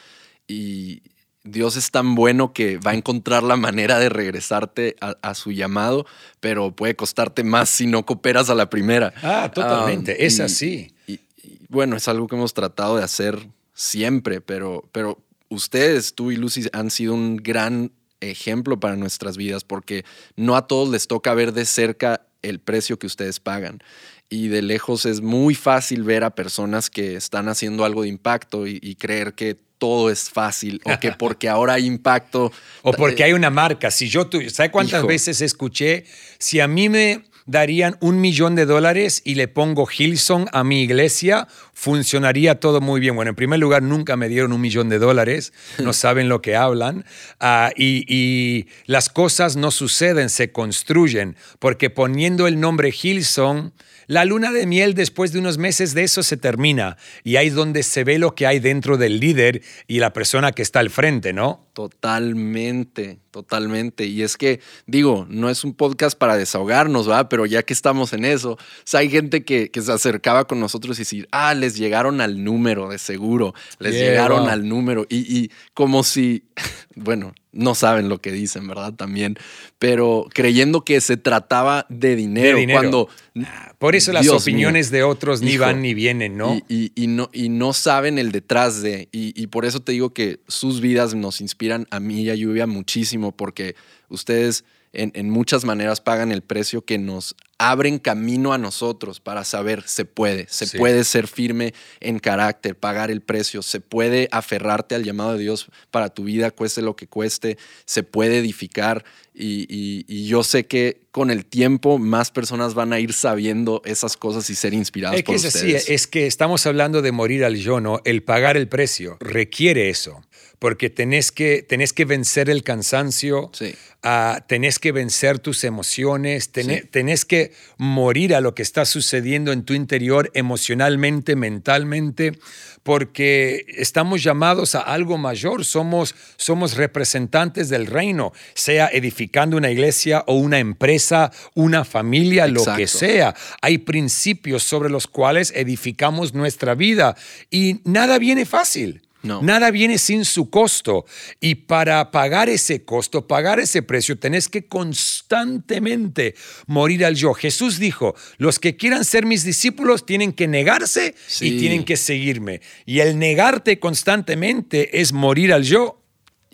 y, 0.48 1.04
Dios 1.44 1.76
es 1.76 1.92
tan 1.92 2.16
bueno 2.16 2.54
que 2.54 2.78
va 2.78 2.92
a 2.92 2.94
encontrar 2.94 3.44
la 3.44 3.58
manera 3.58 4.00
de 4.00 4.08
regresarte 4.08 4.96
a, 5.02 5.34
su 5.34 5.52
llamado, 5.52 6.06
pero 6.40 6.74
puede 6.74 6.96
costarte 6.96 7.44
más 7.44 7.70
si 7.70 7.86
no 7.86 8.06
cooperas 8.06 8.50
a 8.50 8.56
la 8.56 8.70
primera. 8.70 9.14
Ah, 9.22 9.52
totalmente, 9.54 10.14
um, 10.14 10.18
es 10.20 10.40
así. 10.40 10.94
Y, 11.06 11.20
bueno, 11.68 11.98
es 11.98 12.08
algo 12.08 12.28
que 12.28 12.36
hemos 12.36 12.54
tratado 12.54 12.96
de 12.96 13.04
hacer 13.04 13.46
siempre, 13.74 14.40
pero, 14.40 14.88
pero 14.94 15.20
ustedes, 15.50 16.14
tú 16.16 16.32
y 16.32 16.38
Lucy, 16.38 16.68
han 16.72 16.90
sido 16.90 17.14
un 17.14 17.36
gran 17.36 17.92
ejemplo 18.22 18.80
para 18.80 18.96
nuestras 18.96 19.36
vidas 19.36 19.66
porque 19.66 20.06
no 20.38 20.56
a 20.56 20.68
todos 20.68 20.90
les 20.90 21.08
toca 21.08 21.34
ver 21.34 21.52
de 21.52 21.66
cerca 21.66 22.22
el 22.42 22.60
precio 22.60 22.98
que 22.98 23.08
ustedes 23.08 23.42
pagan. 23.42 23.84
Y 24.30 24.48
de 24.48 24.62
lejos 24.62 25.06
es 25.06 25.20
muy 25.20 25.56
fácil 25.56 26.04
ver 26.04 26.24
a 26.24 26.36
personas 26.36 26.90
que 26.90 27.16
están 27.16 27.50
haciendo 27.50 27.84
algo 27.84 28.04
de 28.04 28.08
impacto 28.08 28.66
y 28.66 28.96
creer 28.96 29.34
que 29.34 29.60
todo 29.84 30.10
es 30.10 30.30
fácil 30.30 30.80
o 30.86 30.98
que 30.98 31.12
porque 31.20 31.50
ahora 31.50 31.74
hay 31.74 31.86
impacto. 31.86 32.54
o 32.84 32.94
porque 32.94 33.26
hay 33.26 33.34
una 33.34 33.50
marca. 33.50 33.92
Si 33.92 34.08
yo, 34.08 34.30
¿sabes 34.48 34.72
cuántas 34.72 35.06
veces 35.06 35.42
escuché? 35.42 36.06
Si 36.40 36.62
a 36.62 36.70
mí 36.70 36.88
me 36.88 37.26
darían 37.46 37.98
un 38.00 38.22
millón 38.22 38.56
de 38.56 38.66
dólares 38.66 39.22
y 39.26 39.36
le 39.36 39.50
pongo 39.50 39.86
Hilson 39.86 40.48
a 40.54 40.64
mi 40.64 40.84
iglesia, 40.84 41.50
funcionaría 41.74 42.62
todo 42.62 42.80
muy 42.80 43.02
bien. 43.02 43.18
Bueno, 43.18 43.32
en 43.32 43.36
primer 43.36 43.60
lugar, 43.60 43.84
nunca 43.84 44.16
me 44.16 44.30
dieron 44.30 44.54
un 44.54 44.62
millón 44.62 44.88
de 44.88 45.00
dólares, 45.00 45.52
no 45.80 45.92
saben 46.04 46.30
lo 46.30 46.42
que 46.42 46.56
hablan, 46.56 47.04
ah, 47.42 47.72
y, 47.76 48.06
y, 48.08 48.68
las 48.86 49.10
cosas 49.10 49.58
no 49.58 49.70
suceden, 49.70 50.30
se 50.30 50.54
construyen, 50.54 51.36
porque 51.60 51.90
poniendo 51.90 52.48
el 52.48 52.58
nombre 52.58 52.94
Hilson 53.04 53.74
la 54.08 54.26
luna 54.26 54.52
de 54.52 54.66
miel 54.66 54.94
después 54.94 55.32
de 55.32 55.40
unos 55.40 55.58
meses 55.58 55.94
de 55.94 56.04
eso 56.04 56.24
se 56.24 56.38
termina 56.38 56.98
y 57.24 57.38
ahí 57.38 57.48
es 57.48 57.54
donde 57.54 57.84
se 57.84 58.04
ve 58.04 58.20
lo 58.20 58.36
que 58.36 58.48
hay 58.48 58.60
dentro 58.60 58.98
del 58.98 59.20
líder 59.20 59.62
y 59.88 60.00
la 60.00 60.14
persona 60.14 60.52
que 60.52 60.62
está 60.62 60.80
al 60.80 60.90
frente, 60.90 61.34
¿no? 61.34 61.68
Totalmente, 61.74 63.18
totalmente. 63.32 64.06
Y 64.06 64.22
es 64.22 64.38
que, 64.38 64.60
digo, 64.86 65.26
no 65.28 65.50
es 65.50 65.64
un 65.64 65.74
podcast 65.74 66.16
para 66.16 66.38
desahogarnos, 66.38 67.10
¿va? 67.10 67.30
Pero 67.30 67.48
ya 67.48 67.64
que 67.64 67.74
estamos 67.74 68.14
en 68.14 68.26
eso, 68.26 68.60
hay 68.94 69.10
gente 69.10 69.44
que, 69.44 69.72
se 69.74 69.92
acercaba 69.92 70.46
con 70.46 70.60
nosotros 70.60 70.98
y 70.98 71.02
decir, 71.02 71.28
ah, 71.32 71.56
les 71.56 71.76
llegaron 71.76 72.22
al 72.22 72.44
número, 72.44 72.90
de 72.90 73.00
seguro, 73.00 73.56
les 73.80 73.96
llegaron 73.96 74.50
al 74.50 74.70
número. 74.70 75.08
Y, 75.10 75.36
y 75.36 75.52
como 75.74 76.04
si, 76.04 76.44
bueno, 76.96 77.34
no 77.54 77.76
saben 77.76 78.10
lo 78.10 78.20
que 78.20 78.32
dicen, 78.32 78.68
¿verdad? 78.68 78.94
También, 78.94 79.38
pero 79.80 80.28
creyendo 80.34 80.84
que 80.84 81.00
se 81.02 81.18
trataba 81.18 81.86
de 81.88 82.16
dinero, 82.16 82.58
cuando... 82.72 83.08
Ah, 83.46 83.74
por 83.78 83.96
eso 83.96 84.12
las 84.12 84.28
opiniones 84.28 84.92
de 84.92 85.04
otros 85.04 85.42
ni 85.42 85.58
van 85.58 85.82
ni 85.82 85.94
vienen, 85.94 86.38
¿no? 86.38 86.60
Y, 86.68 86.92
no, 87.08 87.30
y 87.32 87.50
no 87.50 87.74
saben 87.74 88.18
el 88.18 88.32
detrás 88.32 88.82
de, 88.82 89.08
y, 89.12 89.48
por 89.48 89.66
eso 89.66 89.82
te 89.82 89.92
digo 89.92 90.14
que 90.14 90.40
sus 90.48 90.82
vidas 90.82 91.14
nos 91.14 91.42
inspiran 91.42 91.63
a 91.72 92.00
mí 92.00 92.22
y 92.22 92.30
a 92.30 92.36
Lluvia 92.36 92.68
muchísimo, 92.68 93.32
porque 93.32 93.76
ustedes 94.10 94.66
en, 94.94 95.30
muchas 95.30 95.66
maneras 95.66 96.02
pagan 96.02 96.32
el 96.32 96.44
precio 96.44 96.86
que 96.86 97.00
nos 97.00 97.36
abren 97.58 97.98
camino 97.98 98.54
a 98.54 98.60
nosotros 98.60 99.20
para 99.20 99.44
saber 99.44 99.84
se 99.88 100.06
puede, 100.06 100.46
se 100.50 100.78
puede 100.78 101.04
ser 101.04 101.28
firme 101.28 101.74
en 102.00 102.20
carácter, 102.20 102.76
pagar 102.76 103.10
el 103.10 103.22
precio, 103.22 103.64
se 103.64 103.80
puede 103.80 104.28
aferrarte 104.32 104.94
al 104.94 105.04
llamado 105.04 105.34
de 105.34 105.40
Dios 105.40 105.68
para 105.90 106.10
tu 106.10 106.26
vida, 106.26 106.52
cueste 106.52 106.82
lo 106.82 106.96
que 106.96 107.08
cueste, 107.08 107.58
se 107.86 108.04
puede 108.04 108.38
edificar 108.38 109.04
y, 109.34 110.26
yo 110.28 110.44
sé 110.44 110.68
que 110.68 111.02
con 111.12 111.32
el 111.32 111.46
tiempo 111.46 111.98
más 111.98 112.30
personas 112.30 112.76
van 112.76 112.94
a 112.94 113.00
ir 113.00 113.14
sabiendo 113.14 113.82
esas 113.86 114.16
cosas 114.16 114.50
y 114.50 114.56
ser 114.56 114.74
inspiradas 114.74 115.18
es 115.18 115.24
por 115.24 115.36
es 115.36 115.46
ustedes. 115.46 115.90
es 115.90 116.08
que 116.08 116.28
estamos 116.28 116.66
hablando 116.68 117.02
de 117.02 117.12
morir 117.12 117.44
al 117.44 117.56
yo, 117.56 117.80
¿no? 117.80 118.00
El 118.06 118.24
pagar 118.24 118.58
el 118.58 118.68
precio 118.68 119.18
requiere 119.20 119.90
eso 119.90 120.22
porque 120.64 120.90
tenés 120.90 121.34
que, 121.34 121.62
tenés 121.62 121.92
que 121.92 122.06
vencer 122.06 122.50
el 122.50 122.64
cansancio, 122.64 123.52
uh, 123.52 124.40
tenés 124.48 124.80
que 124.80 124.94
vencer 124.94 125.40
tus 125.40 125.66
emociones, 125.66 126.54
tenés, 126.54 127.26
que 127.26 127.52
morir 127.76 128.34
a 128.34 128.40
lo 128.40 128.56
que 128.56 128.62
está 128.62 128.86
sucediendo 128.86 129.52
en 129.52 129.66
tu 129.66 129.74
interior 129.74 130.32
emocionalmente, 130.34 131.36
mentalmente, 131.36 132.40
porque 132.82 133.66
estamos 133.76 134.24
llamados 134.24 134.74
a 134.76 134.80
algo 134.80 135.18
mayor, 135.18 135.66
somos, 135.66 136.16
somos 136.38 136.78
representantes 136.78 137.68
del 137.68 137.86
reino, 137.86 138.32
sea 138.54 138.88
edificando 138.88 139.58
una 139.58 139.70
iglesia 139.70 140.24
o 140.28 140.36
una 140.36 140.60
empresa, 140.60 141.34
una 141.56 141.84
familia, 141.84 142.48
lo 142.48 142.64
que 142.78 142.88
sea. 142.88 143.36
Hay 143.62 143.80
principios 143.80 144.64
sobre 144.64 144.90
los 144.90 145.08
cuales 145.08 145.52
edificamos 145.58 146.34
nuestra 146.34 146.74
vida 146.74 147.18
y 147.52 147.82
nada 147.84 148.18
viene 148.18 148.46
fácil. 148.46 149.02
Nada 149.24 149.72
viene 149.72 149.98
sin 149.98 150.26
su 150.26 150.50
costo. 150.50 151.06
Y 151.40 151.56
para 151.56 152.12
pagar 152.12 152.50
ese 152.50 152.84
costo, 152.84 153.26
pagar 153.26 153.60
ese 153.60 153.82
precio, 153.82 154.20
tenés 154.20 154.50
que 154.50 154.68
constantemente 154.68 156.36
morir 156.68 157.06
al 157.06 157.16
yo. 157.16 157.34
Jesús 157.34 157.80
dijo, 157.80 158.16
los 158.38 158.60
que 158.60 158.76
quieran 158.76 159.06
ser 159.06 159.26
mis 159.26 159.44
discípulos 159.44 160.06
tienen 160.06 160.34
que 160.34 160.48
negarse 160.48 161.16
y 161.40 161.58
tienen 161.58 161.86
que 161.86 161.96
seguirme. 161.96 162.62
Y 162.86 163.00
el 163.00 163.18
negarte 163.18 163.80
constantemente 163.80 165.00
es 165.00 165.14
morir 165.14 165.54
al 165.54 165.64
yo. 165.64 166.02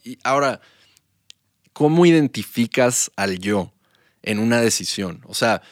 Y 0.03 0.19
ahora, 0.23 0.61
¿cómo 1.73 2.05
identificas 2.05 3.11
al 3.15 3.39
yo 3.39 3.73
en 4.21 4.37
una 4.37 4.61
decisión? 4.61 5.23
O 5.25 5.33
sea, 5.33 5.63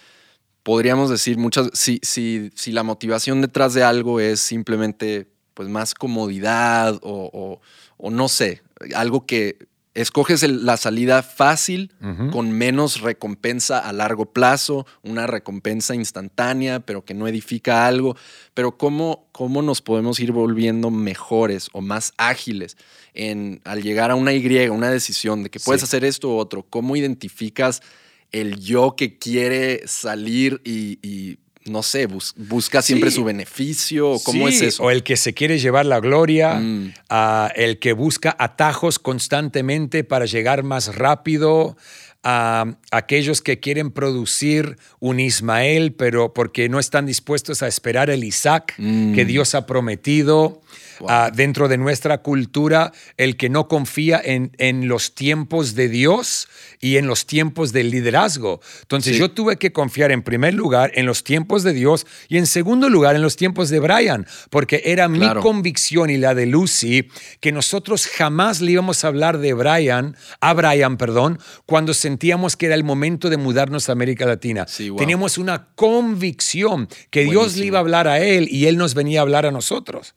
podríamos 0.64 1.12
decir 1.12 1.38
muchas, 1.38 1.70
si, 1.74 2.00
si, 2.02 2.50
si 2.56 2.72
la 2.72 2.82
motivación 2.82 3.42
detrás 3.42 3.76
de 3.76 3.84
algo 3.84 4.20
es 4.20 4.40
simplemente 4.40 5.37
pues 5.58 5.70
más 5.70 5.96
comodidad 5.96 7.00
o, 7.02 7.60
o 7.98 8.12
no 8.12 8.30
sé, 8.30 8.62
algo 8.94 9.26
que 9.26 9.58
escoges 9.98 10.44
la 10.44 10.78
salida 10.78 11.24
fácil 11.24 11.92
con 12.32 12.52
menos 12.52 13.02
recompensa 13.02 13.80
a 13.80 13.92
largo 13.92 14.28
plazo, 14.32 14.86
una 15.02 15.26
recompensa 15.26 15.96
instantánea, 15.96 16.82
pero 16.82 17.04
que 17.04 17.16
no 17.16 17.28
edifica 17.28 17.88
algo. 17.88 18.16
Pero 18.54 18.78
¿cómo, 18.78 19.28
cómo 19.32 19.64
nos 19.64 19.82
podemos 19.82 20.20
ir 20.20 20.32
volviendo 20.32 20.92
mejores 20.92 21.70
o 21.74 21.82
más 21.82 22.14
ágiles 22.18 22.78
en, 23.16 23.60
al 23.64 23.82
llegar 23.82 24.12
a 24.12 24.16
una 24.16 24.34
Y, 24.34 24.68
una 24.70 24.92
decisión 24.92 25.42
de 25.42 25.50
que 25.50 25.60
puedes 25.60 25.82
hacer 25.82 26.06
esto 26.06 26.30
u 26.30 26.38
otro? 26.38 26.64
¿Cómo 26.70 26.96
identificas 26.96 27.82
el 28.32 28.60
yo 28.60 28.96
que 28.96 29.18
quiere 29.18 29.88
salir 29.88 30.62
y 30.64 31.40
no 31.68 31.84
sé, 31.84 32.08
busca 32.36 32.82
siempre 32.82 33.12
su 33.12 33.24
beneficio? 33.24 34.18
¿Cómo 34.24 34.48
es 34.48 34.62
eso? 34.62 34.84
O 34.84 34.92
el 34.92 35.04
que 35.04 35.18
se 35.18 35.34
quiere 35.34 35.60
llevar 35.60 35.86
la 35.86 36.00
gloria, 36.00 36.56
mm. 36.56 36.94
el 37.56 37.80
que 37.80 37.94
busca 37.94 38.36
atajos 38.38 39.00
constantemente 39.00 40.04
para 40.04 40.26
llegar 40.26 40.64
más 40.64 40.96
rápido, 40.96 41.78
a 42.24 42.66
aquellos 42.92 43.42
que 43.42 43.60
quieren 43.60 43.92
producir 43.92 44.78
un 45.00 45.20
Ismael, 45.20 45.94
pero 45.94 46.34
porque 46.34 46.68
no 46.68 46.80
están 46.80 47.06
dispuestos 47.06 47.64
a 47.64 47.68
esperar 47.68 48.10
el 48.10 48.24
Isaac 48.24 48.76
que 48.76 48.84
mm. 49.24 49.28
Dios 49.28 49.56
ha 49.56 49.66
prometido. 49.66 50.62
Ah, 51.08 51.32
dentro 51.34 51.68
de 51.68 51.78
nuestra 51.78 52.20
cultura, 52.20 52.92
el 53.18 53.38
que 53.38 53.50
no 53.50 53.68
confía 53.68 54.20
en, 54.24 54.52
en, 54.58 54.88
los 54.88 55.14
tiempos 55.14 55.76
de 55.76 55.90
Dios 55.90 56.48
y 56.80 56.98
en 56.98 57.08
los 57.08 57.26
tiempos 57.26 57.72
del 57.72 57.92
liderazgo. 57.92 58.62
Entonces 58.82 59.18
yo 59.18 59.32
tuve 59.32 59.58
que 59.58 59.72
confiar 59.72 60.12
en 60.12 60.24
primer 60.24 60.54
lugar 60.54 60.92
en 60.96 61.06
los 61.06 61.24
tiempos 61.24 61.64
de 61.64 61.74
Dios 61.74 62.06
y 62.30 62.38
en 62.38 62.48
segundo 62.48 62.90
lugar 62.90 63.16
en 63.16 63.22
los 63.22 63.36
tiempos 63.36 63.70
de 63.70 63.80
Brian, 63.80 64.26
porque 64.50 64.82
era 64.86 65.08
mi 65.08 65.28
convicción 65.42 66.10
y 66.10 66.18
la 66.18 66.34
de 66.34 66.46
Lucy 66.46 67.08
que 67.40 67.52
nosotros 67.52 68.08
jamás 68.08 68.62
le 68.62 68.74
íbamos 68.74 69.04
a 69.04 69.08
hablar 69.08 69.38
de 69.38 69.54
Brian, 69.54 70.16
a 70.42 70.54
Brian, 70.54 70.98
perdón, 70.98 71.40
cuando 71.66 71.94
sentíamos 71.94 72.56
que 72.56 72.68
era 72.68 72.76
el 72.76 72.84
momento 72.84 73.30
de 73.30 73.38
mudarnos 73.38 73.90
a 73.90 73.92
América 73.92 74.26
Latina. 74.26 74.66
Teníamos 74.98 75.38
una 75.38 75.68
convicción 75.76 76.88
que 77.10 77.26
Dios 77.26 77.56
le 77.58 77.68
iba 77.68 77.78
a 77.78 77.82
hablar 77.82 78.08
a 78.08 78.20
él 78.20 78.48
y 78.50 78.66
él 78.66 78.78
nos 78.78 78.94
venía 78.94 79.20
a 79.20 79.24
hablar 79.24 79.46
a 79.46 79.52
nosotros. 79.52 80.16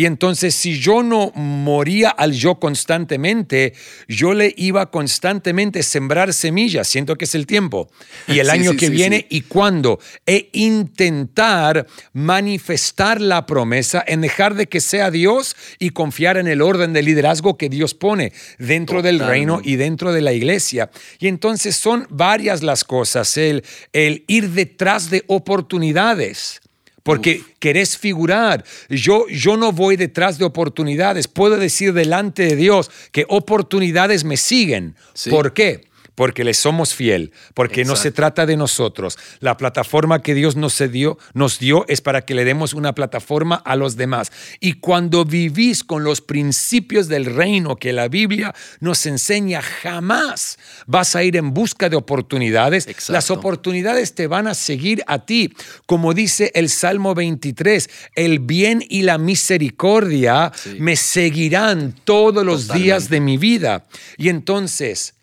Y 0.00 0.06
entonces, 0.06 0.54
si 0.54 0.78
yo 0.78 1.02
no 1.02 1.30
moría 1.34 2.08
al 2.08 2.32
yo 2.32 2.54
constantemente, 2.54 3.74
yo 4.08 4.32
le 4.32 4.54
iba 4.56 4.90
constantemente 4.90 5.80
a 5.80 5.82
sembrar 5.82 6.32
semillas, 6.32 6.88
siento 6.88 7.16
que 7.16 7.26
es 7.26 7.34
el 7.34 7.46
tiempo, 7.46 7.90
y 8.26 8.38
el 8.38 8.48
año 8.48 8.74
que 8.78 8.88
viene 8.88 9.26
y 9.28 9.42
cuándo, 9.42 10.00
e 10.24 10.48
intentar 10.54 11.86
manifestar 12.14 13.20
la 13.20 13.44
promesa 13.44 14.02
en 14.06 14.22
dejar 14.22 14.54
de 14.54 14.68
que 14.70 14.80
sea 14.80 15.10
Dios 15.10 15.54
y 15.78 15.90
confiar 15.90 16.38
en 16.38 16.48
el 16.48 16.62
orden 16.62 16.94
de 16.94 17.02
liderazgo 17.02 17.58
que 17.58 17.68
Dios 17.68 17.92
pone 17.92 18.32
dentro 18.58 19.02
del 19.02 19.18
reino 19.18 19.60
y 19.62 19.76
dentro 19.76 20.14
de 20.14 20.22
la 20.22 20.32
iglesia. 20.32 20.90
Y 21.18 21.28
entonces 21.28 21.76
son 21.76 22.06
varias 22.08 22.62
las 22.62 22.84
cosas, 22.84 23.36
el, 23.36 23.64
el 23.92 24.24
ir 24.28 24.48
detrás 24.48 25.10
de 25.10 25.24
oportunidades 25.26 26.62
porque 27.02 27.42
querés 27.58 27.96
figurar. 27.96 28.64
Yo, 28.88 29.26
yo 29.28 29.56
no 29.56 29.72
voy 29.72 29.96
detrás 29.96 30.38
de 30.38 30.44
oportunidades. 30.44 31.28
Puedo 31.28 31.56
decir 31.56 31.92
delante 31.92 32.44
de 32.44 32.56
Dios 32.56 32.90
que 33.12 33.24
oportunidades 33.28 34.24
me 34.24 34.36
siguen. 34.36 34.96
¿Por 35.30 35.52
qué? 35.52 35.89
Porque 36.20 36.44
le 36.44 36.52
somos 36.52 36.94
fiel, 36.94 37.32
porque 37.54 37.82
no 37.82 37.96
se 37.96 38.10
trata 38.10 38.44
de 38.44 38.58
nosotros. 38.58 39.16
La 39.38 39.56
plataforma 39.56 40.20
que 40.20 40.34
Dios 40.34 40.54
nos 40.54 40.76
dio, 40.92 41.16
nos 41.32 41.58
dio 41.58 41.86
es 41.88 42.02
para 42.02 42.26
que 42.26 42.34
le 42.34 42.44
demos 42.44 42.74
una 42.74 42.94
plataforma 42.94 43.54
a 43.54 43.74
los 43.74 43.96
demás. 43.96 44.30
Y 44.60 44.74
cuando 44.74 45.24
vivís 45.24 45.82
con 45.82 46.04
los 46.04 46.20
principios 46.20 47.08
del 47.08 47.24
reino 47.24 47.76
que 47.76 47.94
la 47.94 48.08
Biblia 48.08 48.54
nos 48.80 49.06
enseña, 49.06 49.62
jamás 49.62 50.58
vas 50.86 51.16
a 51.16 51.24
ir 51.24 51.38
en 51.38 51.54
busca 51.54 51.88
de 51.88 51.96
oportunidades. 51.96 53.08
Las 53.08 53.30
oportunidades 53.30 54.14
te 54.14 54.26
van 54.26 54.46
a 54.46 54.52
seguir 54.52 55.02
a 55.06 55.24
ti. 55.24 55.54
Como 55.86 56.12
dice 56.12 56.52
el 56.54 56.68
Salmo 56.68 57.14
23, 57.14 57.88
el 58.14 58.40
bien 58.40 58.84
y 58.86 59.04
la 59.04 59.16
misericordia 59.16 60.52
me 60.78 60.96
seguirán 60.96 61.94
todos 62.04 62.44
los 62.44 62.70
días 62.70 63.08
de 63.08 63.20
mi 63.20 63.38
vida. 63.38 63.86
Y 64.18 64.28
entonces, 64.28 65.14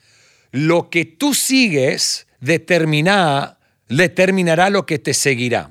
lo 0.58 0.89
que 0.89 1.06
tú 1.06 1.36
sigues 1.36 2.26
determinará, 2.39 3.60
determinará 3.89 4.72
lo 4.72 4.88
que 4.88 4.98
te 4.98 5.13
seguirá. 5.13 5.70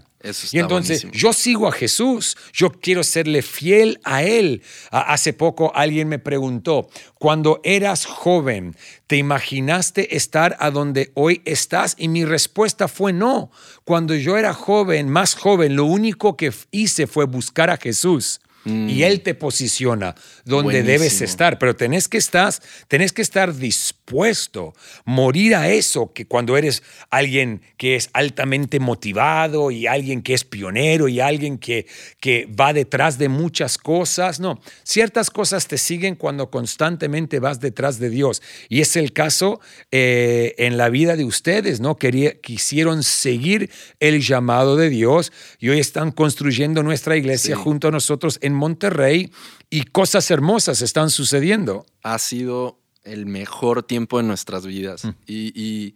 y 0.53 0.59
entonces 0.59 1.07
yo 1.13 1.33
sigo 1.33 1.67
a 1.67 1.73
Jesús, 1.73 2.37
yo 2.53 2.71
quiero 2.71 3.03
serle 3.03 3.43
fiel 3.43 4.01
a 4.05 4.23
Él. 4.23 4.63
Hace 4.91 5.33
poco 5.33 5.73
alguien 5.75 6.09
me 6.09 6.21
preguntó, 6.21 6.89
cuando 7.19 7.61
eras 7.65 8.07
joven, 8.07 8.77
¿te 9.09 9.17
imaginaste 9.17 10.17
estar 10.17 10.57
a 10.61 10.71
donde 10.71 11.11
hoy 11.15 11.43
estás? 11.45 11.97
Y 11.99 12.07
mi 12.07 12.25
respuesta 12.25 12.87
fue 12.87 13.13
no. 13.13 13.51
Cuando 13.85 14.15
yo 14.15 14.37
era 14.37 14.55
joven, 14.55 15.09
más 15.09 15.35
joven, 15.35 15.75
lo 15.75 15.85
único 15.85 16.37
que 16.37 16.53
hice 16.71 17.09
fue 17.09 17.25
buscar 17.25 17.71
a 17.71 17.77
Jesús 17.77 18.41
y 18.67 18.71
mm. 18.71 19.03
Él 19.05 19.21
te 19.21 19.35
posiciona 19.35 20.17
donde 20.45 20.83
debes 20.83 21.23
estar, 21.23 21.59
pero 21.59 21.77
tenés 21.77 22.09
que, 22.09 22.19
estar, 22.19 22.53
tenés 22.89 23.13
que 23.13 23.23
estar 23.23 23.55
dispuesto, 23.55 24.75
morir 25.05 25.55
a 25.55 25.71
eso, 25.71 26.13
que 26.13 26.27
cuando 26.27 26.57
eres 26.57 26.83
alguien 27.11 27.63
que 27.77 27.95
es 27.95 28.11
altamente 28.13 28.81
motivado 28.81 29.71
y 29.71 29.87
alguien 29.87 30.21
que 30.21 30.35
es 30.35 30.45
pionero 30.45 31.07
y 31.07 31.21
alguien 31.21 31.59
que, 31.59 31.87
que 32.19 32.47
va 32.47 32.73
detrás 32.73 33.19
de 33.19 33.29
muchas 33.29 33.79
cosas, 33.79 34.41
no, 34.41 34.61
ciertas 34.83 35.31
cosas 35.31 35.69
te 35.69 35.79
siguen 35.79 36.17
cuando 36.17 36.51
constantemente 36.51 37.39
vas 37.39 37.61
detrás 37.61 38.01
de 38.01 38.11
Dios. 38.11 38.43
Y 38.69 38.81
es 38.81 38.97
el 38.97 39.13
caso 39.13 39.61
eh, 39.93 40.55
en 40.59 40.77
la 40.77 40.89
vida 40.89 41.15
de 41.15 41.25
ustedes, 41.25 41.79
¿no? 41.79 41.97
Quería, 41.97 42.41
quisieron 42.41 43.05
seguir 43.05 43.71
el 44.01 44.21
llamado 44.23 44.77
de 44.77 44.91
Dios 44.91 45.33
y 45.61 45.69
hoy 45.69 45.79
están 45.79 46.11
construyendo 46.11 46.83
nuestra 46.83 47.17
iglesia 47.17 47.55
junto 47.55 47.89
a 47.89 47.91
nosotros 47.93 48.41
en 48.43 48.56
Monterrey 48.57 49.31
y 49.71 49.85
cosas 49.85 50.31
hermosas 50.31 50.83
están 50.83 51.11
sucediendo. 51.11 51.87
Ha 52.03 52.19
sido 52.19 52.79
el 53.05 53.27
mejor 53.27 53.83
tiempo 53.83 54.19
de 54.19 54.25
nuestras 54.25 54.67
vidas 54.67 55.05
mm. 55.05 55.11
y, 55.27 55.95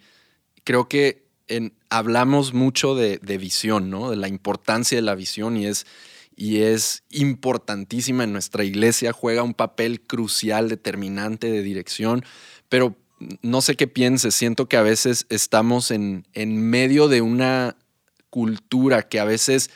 creo 0.64 0.88
que 0.88 1.28
hablamos 1.88 2.54
mucho 2.54 2.94
de, 2.94 3.18
visión, 3.38 3.90
¿no? 3.90 4.10
De 4.10 4.16
la 4.16 4.28
importancia 4.28 4.96
de 4.96 5.02
la 5.02 5.16
visión 5.16 5.56
y 5.56 5.66
es, 5.66 5.84
y 6.36 6.58
es 6.58 7.02
importantísima 7.10 8.22
en 8.22 8.32
nuestra 8.32 8.62
iglesia, 8.62 9.12
juega 9.12 9.42
un 9.42 9.54
papel 9.54 10.00
crucial, 10.00 10.68
determinante 10.68 11.50
de 11.50 11.62
dirección, 11.62 12.24
pero 12.68 12.94
no 13.42 13.62
sé 13.62 13.74
qué 13.74 13.88
pienses, 13.88 14.34
siento 14.34 14.68
que 14.68 14.76
a 14.76 14.82
veces 14.82 15.26
estamos 15.28 15.90
en, 15.90 16.26
en 16.34 16.62
medio 16.62 17.08
de 17.08 17.20
una 17.20 17.76
cultura 18.30 19.08
que 19.08 19.18
a 19.18 19.24
veces 19.24 19.70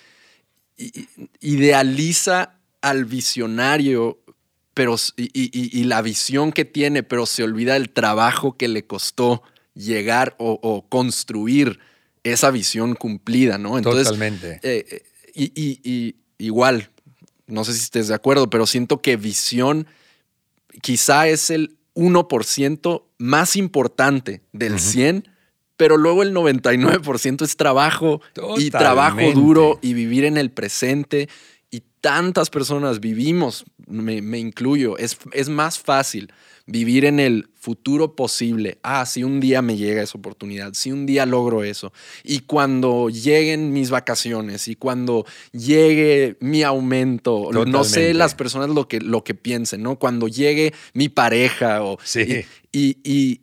idealiza 1.41 2.61
al 2.85 3.05
visionario 3.07 4.19
pero, 4.75 4.97
y, 5.17 5.85
la 5.85 6.03
visión 6.03 6.53
que 6.53 6.65
tiene, 6.65 7.05
pero 7.05 7.27
se 7.27 7.45
olvida 7.45 7.77
el 7.77 7.91
trabajo 7.91 8.57
que 8.57 8.67
le 8.67 8.85
costó 8.85 9.43
llegar 9.75 10.35
o, 10.39 10.85
construir 10.89 11.79
esa 12.25 12.51
visión 12.51 12.95
cumplida, 12.95 13.57
¿no? 13.57 13.81
Totalmente. 13.81 14.59
Eh, 14.63 15.03
eh, 15.35 15.51
y, 15.55 16.17
igual, 16.39 16.91
no 17.47 17.65
sé 17.65 17.73
si 17.73 17.83
estés 17.83 18.09
de 18.09 18.15
acuerdo, 18.15 18.51
pero 18.51 18.67
siento 18.67 19.01
que 19.01 19.17
visión 19.17 19.87
quizá 20.83 21.29
es 21.29 21.51
el 21.51 21.77
1% 21.95 23.05
más 23.19 23.55
importante 23.55 24.43
del 24.53 24.75
100%, 24.75 25.23
pero 25.77 25.97
luego 25.97 26.23
el 26.23 26.35
99% 26.35 27.43
es 27.43 27.57
trabajo 27.57 28.21
y 28.59 28.71
trabajo 28.71 29.33
duro 29.33 29.79
y 29.83 29.93
vivir 29.95 30.25
en 30.25 30.37
el 30.37 30.51
presente 30.51 31.29
tantas 32.05 32.51
personas 32.51 33.01
vivimos, 33.01 33.65
me, 33.87 34.39
incluyo, 34.39 34.99
es, 34.99 35.17
es, 35.33 35.49
más 35.49 35.79
fácil 35.79 36.31
vivir 36.67 37.07
en 37.07 37.19
el 37.19 37.49
futuro 37.55 38.15
posible. 38.15 38.77
Ah, 38.83 39.07
si 39.07 39.25
un 39.25 39.41
día 39.41 39.63
me 39.63 39.79
llega 39.79 40.03
esa 40.03 40.19
oportunidad, 40.19 40.75
si 40.75 40.93
un 40.93 41.07
día 41.07 41.25
logro 41.25 41.65
eso. 41.65 41.95
Y 42.23 42.41
cuando 42.41 43.09
lleguen 43.09 43.73
mis 43.73 43.89
vacaciones 43.89 44.69
y 44.69 44.75
cuando 44.75 45.25
llegue 45.53 46.37
mi 46.41 46.63
aumento, 46.63 47.49
no 47.51 47.85
sé 47.85 48.13
las 48.13 48.35
personas 48.35 48.69
lo 48.69 48.87
que, 48.87 49.01
lo 49.01 49.25
que 49.25 49.35
piensen, 49.35 49.83
¿no? 49.83 49.99
Cuando 49.99 50.29
llegue 50.29 50.75
mi 50.93 51.09
pareja 51.09 51.83
o... 51.83 51.97
Sí. 52.05 52.45
y 52.71 53.41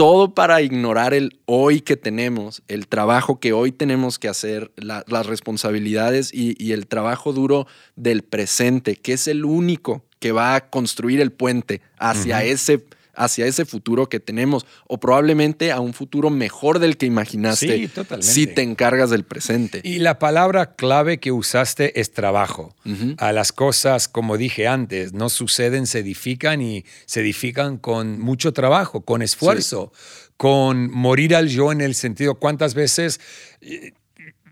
todo 0.00 0.32
para 0.32 0.62
ignorar 0.62 1.12
el 1.12 1.38
hoy 1.44 1.82
que 1.82 1.94
tenemos, 1.94 2.62
el 2.68 2.88
trabajo 2.88 3.38
que 3.38 3.52
hoy 3.52 3.70
tenemos 3.70 4.18
que 4.18 4.28
hacer, 4.28 4.72
las 4.76 5.26
responsabilidades 5.26 6.30
y, 6.32 6.72
el 6.72 6.86
trabajo 6.86 7.34
duro 7.34 7.66
del 7.96 8.22
presente, 8.22 8.96
que 8.96 9.12
es 9.12 9.28
el 9.28 9.44
único 9.44 10.02
que 10.18 10.32
va 10.32 10.54
a 10.54 10.70
construir 10.70 11.20
el 11.20 11.32
puente 11.32 11.82
hacia 11.98 12.42
ese 12.42 12.82
hacia 13.14 13.46
ese 13.46 13.64
futuro 13.64 14.08
que 14.08 14.20
tenemos 14.20 14.66
o 14.86 14.98
probablemente 15.00 15.72
a 15.72 15.80
un 15.80 15.92
futuro 15.94 16.30
mejor 16.30 16.78
del 16.78 16.96
que 16.96 17.06
imaginaste 17.06 17.76
Sí, 17.78 17.88
totalmente. 17.88 18.32
si 18.32 18.46
te 18.46 18.62
encargas 18.62 19.10
del 19.10 19.24
presente. 19.24 19.80
Y 19.84 19.98
la 19.98 20.18
palabra 20.18 20.74
clave 20.74 21.18
que 21.18 21.32
usaste 21.32 22.00
es 22.00 22.12
trabajo. 22.12 22.74
A 23.18 23.32
las 23.32 23.52
cosas, 23.52 24.08
como 24.08 24.36
dije 24.36 24.66
antes, 24.66 25.12
no 25.12 25.28
suceden, 25.28 25.86
se 25.86 26.00
edifican 26.00 26.60
y 26.60 26.84
se 27.06 27.20
edifican 27.20 27.78
con 27.78 28.20
mucho 28.20 28.52
trabajo, 28.52 29.02
con 29.02 29.22
esfuerzo, 29.22 29.92
con 30.36 30.90
morir 30.90 31.36
al 31.36 31.48
yo 31.48 31.70
en 31.70 31.80
el 31.82 31.94
sentido, 31.94 32.36
¿cuántas 32.36 32.74
veces 32.74 33.20
eh, 33.60 33.92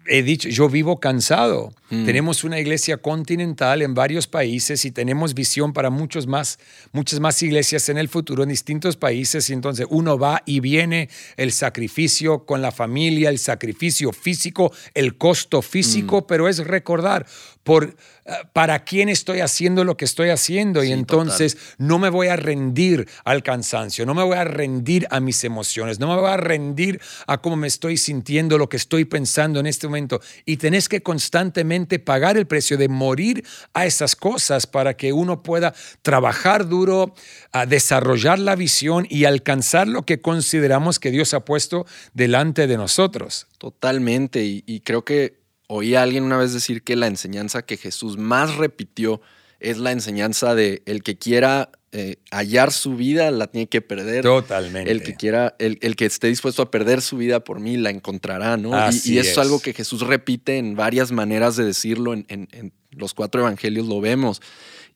he 0.09 0.23
dicho, 0.23 0.49
yo 0.49 0.69
vivo 0.69 0.99
cansado? 0.99 1.73
Tenemos 1.91 2.45
una 2.45 2.59
iglesia 2.59 2.99
continental 2.99 3.81
en 3.81 3.95
varios 3.95 4.27
países 4.27 4.85
y 4.85 4.91
tenemos 4.91 5.33
visión 5.33 5.73
para 5.73 5.89
muchos 5.89 6.27
más, 6.27 6.59
muchas 6.93 7.19
más 7.19 7.43
iglesias 7.43 7.89
en 7.89 7.97
el 7.97 8.09
futuro 8.09 8.43
en 8.43 8.51
distintos 8.51 8.97
países. 8.97 9.49
Y 9.49 9.55
entonces 9.55 9.87
uno 9.89 10.19
va 10.19 10.43
y 10.45 10.61
viene 10.61 11.09
el 11.39 11.51
sacrificio 11.51 12.45
con 12.45 12.61
la 12.61 12.73
familia, 12.73 13.31
el 13.31 13.39
sacrificio 13.39 14.13
físico, 14.13 14.71
el 14.93 15.17
costo 15.17 15.63
físico, 15.63 16.27
pero 16.27 16.47
es 16.47 16.59
recordar 16.59 17.25
por 17.63 17.85
eh, 17.85 18.33
para 18.53 18.85
quién 18.85 19.09
estoy 19.09 19.41
haciendo 19.41 19.85
lo 19.85 19.97
que 19.97 20.05
estoy 20.05 20.29
haciendo. 20.29 20.85
Y 20.85 20.89
Sí, 20.89 20.93
entonces 20.93 21.57
no 21.79 21.99
me 21.99 22.11
voy 22.11 22.29
a 22.29 22.37
rendir 22.37 23.09
al 23.25 23.43
cansancio, 23.43 24.05
no 24.05 24.15
me 24.15 24.23
voy 24.23 24.37
a 24.37 24.45
rendir 24.45 25.07
a 25.11 25.21
mis 25.21 25.43
emociones, 25.45 25.99
no 25.99 26.09
me 26.09 26.21
voy 26.21 26.31
a 26.31 26.37
rendir 26.37 27.01
a 27.27 27.39
cómo 27.39 27.57
me 27.57 27.67
estoy 27.67 27.97
sintiendo, 27.97 28.59
lo 28.59 28.69
que 28.69 28.77
estoy 28.77 29.07
pensando 29.07 29.59
en 29.61 29.67
este 29.67 29.87
momento 29.87 29.98
y 30.45 30.59
tenés 30.59 30.89
que 30.89 31.03
constantemente 31.03 31.99
pagar 31.99 32.37
el 32.37 32.47
precio 32.47 32.77
de 32.77 32.89
morir 32.89 33.45
a 33.75 33.87
esas 33.87 34.15
cosas 34.15 34.67
para 34.67 34.97
que 34.97 35.13
uno 35.13 35.43
pueda 35.43 35.75
trabajar 36.03 36.69
duro, 36.69 37.15
a 37.53 37.67
desarrollar 37.67 38.39
la 38.39 38.57
visión 38.57 39.07
y 39.09 39.25
alcanzar 39.25 39.89
lo 39.89 40.03
que 40.03 40.21
consideramos 40.21 40.99
que 40.99 41.11
Dios 41.11 41.35
ha 41.35 41.45
puesto 41.45 41.87
delante 42.15 42.67
de 42.67 42.77
nosotros. 42.77 43.47
Totalmente. 43.59 44.45
Y, 44.45 44.65
y 44.67 44.81
creo 44.81 45.05
que 45.05 45.41
oí 45.69 45.95
a 45.95 46.03
alguien 46.03 46.25
una 46.25 46.39
vez 46.39 46.53
decir 46.53 46.83
que 46.83 46.97
la 46.97 47.07
enseñanza 47.07 47.63
que 47.63 47.77
Jesús 47.77 48.17
más 48.17 48.57
repitió 48.57 49.21
es 49.61 49.79
la 49.79 49.93
enseñanza 49.93 50.55
de 50.55 50.83
el 50.87 51.03
que 51.03 51.19
quiera 51.19 51.71
eh, 51.91 52.17
hallar 52.31 52.71
su 52.73 52.97
vida 52.97 53.31
la 53.31 53.47
tiene 53.47 53.67
que 53.67 53.81
perder. 53.81 54.23
Totalmente. 54.23 54.91
El 54.91 55.03
que 55.03 55.15
quiera, 55.15 55.57
el, 55.59 55.79
el 55.81 55.97
que 55.97 56.05
esté 56.07 56.27
dispuesto 56.29 56.63
a 56.63 56.71
perder 56.71 57.01
su 57.01 57.17
vida 57.17 57.41
por 57.43 57.61
mí 57.61 57.77
la 57.79 57.91
encontrará, 57.91 58.57
¿no? 58.57 58.71
Y- 58.71 58.73
Así 58.75 59.15
y, 59.15 59.19
eso 59.19 59.27
es 59.29 59.33
es. 59.33 59.39
algo 59.39 59.61
que 59.61 59.73
Jesús 59.73 60.03
repite 60.03 60.59
en 60.59 60.77
varias 60.77 61.13
maneras 61.13 61.57
de 61.57 61.65
decirlo, 61.65 62.13
en, 62.13 62.27
en- 62.29 62.49
en 62.53 62.73
los 62.91 63.15
cuatro 63.15 63.41
evangelios 63.41 63.87
lo 63.87 64.01
vemos. 64.01 64.43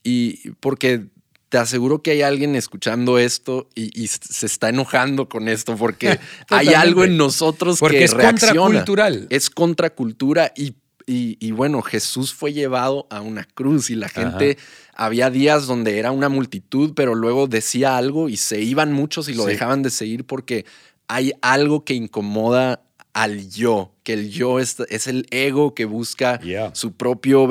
Y 0.04 0.50
porque 0.60 1.06
te 1.48 1.58
aseguro 1.58 2.02
que 2.02 2.12
hay 2.12 2.22
alguien 2.22 2.56
escuchando 2.56 3.18
esto 3.18 3.68
y, 3.74 3.90
y 4.02 4.06
se 4.08 4.46
está 4.46 4.68
enojando 4.70 5.28
con 5.28 5.48
esto 5.48 5.76
porque 5.76 6.18
hay 6.48 6.68
algo 6.68 7.04
en 7.04 7.16
nosotros 7.18 7.78
Porque 7.78 7.98
que 7.98 8.04
es 8.04 8.12
reacciona. 8.12 8.54
contracultural. 8.60 9.26
Es 9.30 9.50
contracultura 9.50 10.52
y, 10.56 10.74
y, 11.12 11.36
y 11.40 11.50
bueno, 11.52 11.82
Jesús 11.82 12.32
fue 12.32 12.52
llevado 12.52 13.06
a 13.10 13.20
una 13.20 13.44
cruz 13.44 13.90
y 13.90 13.94
la 13.94 14.08
gente, 14.08 14.56
había 14.94 15.30
días 15.30 15.66
donde 15.66 15.98
era 15.98 16.10
una 16.10 16.28
multitud, 16.28 16.92
pero 16.94 17.14
luego 17.14 17.46
decía 17.46 17.96
algo 17.96 18.28
y 18.28 18.36
se 18.36 18.60
iban 18.60 18.92
muchos 18.92 19.28
y 19.28 19.34
lo 19.34 19.44
Sí. 19.44 19.50
dejaban 19.50 19.82
de 19.82 19.90
seguir 19.90 20.24
porque 20.24 20.64
hay 21.08 21.32
algo 21.42 21.84
que 21.84 21.94
incomoda 21.94 22.82
al 23.12 23.50
yo, 23.50 23.92
que 24.04 24.14
el 24.14 24.30
yo 24.30 24.58
es, 24.58 24.78
es 24.88 25.06
el 25.06 25.26
ego 25.30 25.74
que 25.74 25.84
busca 25.84 26.40
Yeah. 26.40 26.74
su 26.74 26.92
propio 26.92 27.46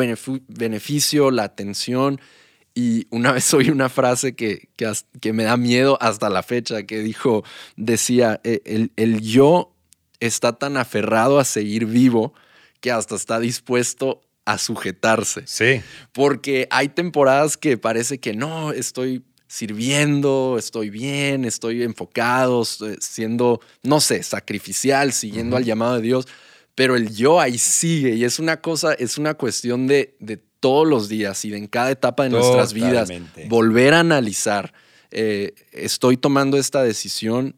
beneficio, 0.48 1.30
la 1.32 1.44
atención. 1.44 2.20
Y 2.74 3.08
una 3.12 3.32
vez 3.34 3.54
oí 3.54 3.70
una 3.70 3.90
frase 3.90 4.34
que, 4.34 4.70
que, 4.76 4.92
que 5.20 5.34
me 5.34 5.44
da 5.44 5.58
miedo 5.58 5.98
hasta 6.02 6.30
la 6.30 6.42
fecha, 6.44 6.84
que 6.84 7.00
dijo, 7.00 7.44
decía, 7.76 8.40
"Eh, 8.44 8.62
el, 8.66 8.92
el 8.96 9.22
yo 9.22 9.74
está 10.20 10.54
tan 10.54 10.78
aferrado 10.78 11.40
a 11.40 11.44
seguir 11.46 11.86
vivo 11.86 12.34
que 12.82 12.92
hasta 12.92 13.16
está 13.16 13.40
dispuesto 13.40 14.22
a 14.46 14.58
sujetarse. 14.58 15.44
Sí. 15.46 15.82
Porque 16.12 16.68
hay 16.72 16.90
temporadas 16.90 17.58
que 17.58 17.78
parece 17.78 18.20
que 18.20 18.34
no, 18.34 18.74
estoy 18.74 19.24
sirviendo, 19.48 20.56
estoy 20.58 20.90
bien, 20.90 21.46
estoy 21.46 21.84
enfocado, 21.84 22.62
estoy 22.62 22.96
siendo, 23.02 23.60
no 23.84 24.00
sé, 24.00 24.24
sacrificial, 24.24 25.12
siguiendo 25.14 25.58
al 25.58 25.66
llamado 25.66 25.96
de 25.96 26.02
Dios, 26.02 26.28
pero 26.74 26.96
el 26.96 27.14
yo 27.14 27.40
ahí 27.40 27.58
sigue 27.58 28.16
y 28.16 28.24
es 28.24 28.40
una 28.40 28.62
cosa, 28.62 28.94
es 28.94 29.18
una 29.18 29.34
cuestión 29.34 29.88
de, 29.88 30.16
de 30.20 30.38
todos 30.62 30.88
los 30.88 31.10
días 31.10 31.44
y 31.44 31.50
de 31.50 31.58
en 31.58 31.68
cada 31.68 31.92
etapa 31.92 32.24
de 32.24 32.30
nuestras 32.30 32.72
vidas 32.72 33.10
volver 33.50 33.94
a 33.94 34.00
analizar. 34.00 34.74
eh, 35.12 35.54
estoy 35.74 36.16
tomando 36.16 36.58
esta 36.58 36.82
decisión 36.82 37.58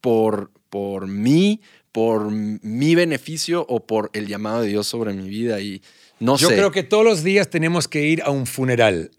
por, 0.00 0.50
por 0.70 1.06
mí, 1.06 1.60
por 1.92 2.30
mi 2.30 2.94
beneficio 2.94 3.64
o 3.68 3.86
por 3.86 4.10
el 4.12 4.26
llamado 4.26 4.62
de 4.62 4.68
Dios 4.68 4.86
sobre 4.86 5.12
mi 5.12 5.28
vida 5.28 5.60
y 5.60 5.82
no 6.18 6.36
Yo 6.36 6.48
sé. 6.48 6.54
creo 6.56 6.70
que 6.70 6.82
todos 6.82 7.04
los 7.04 7.22
días 7.24 7.48
tenemos 7.50 7.88
que 7.88 8.06
ir 8.06 8.22
a 8.22 8.30
un 8.30 8.46
funeral. 8.46 9.10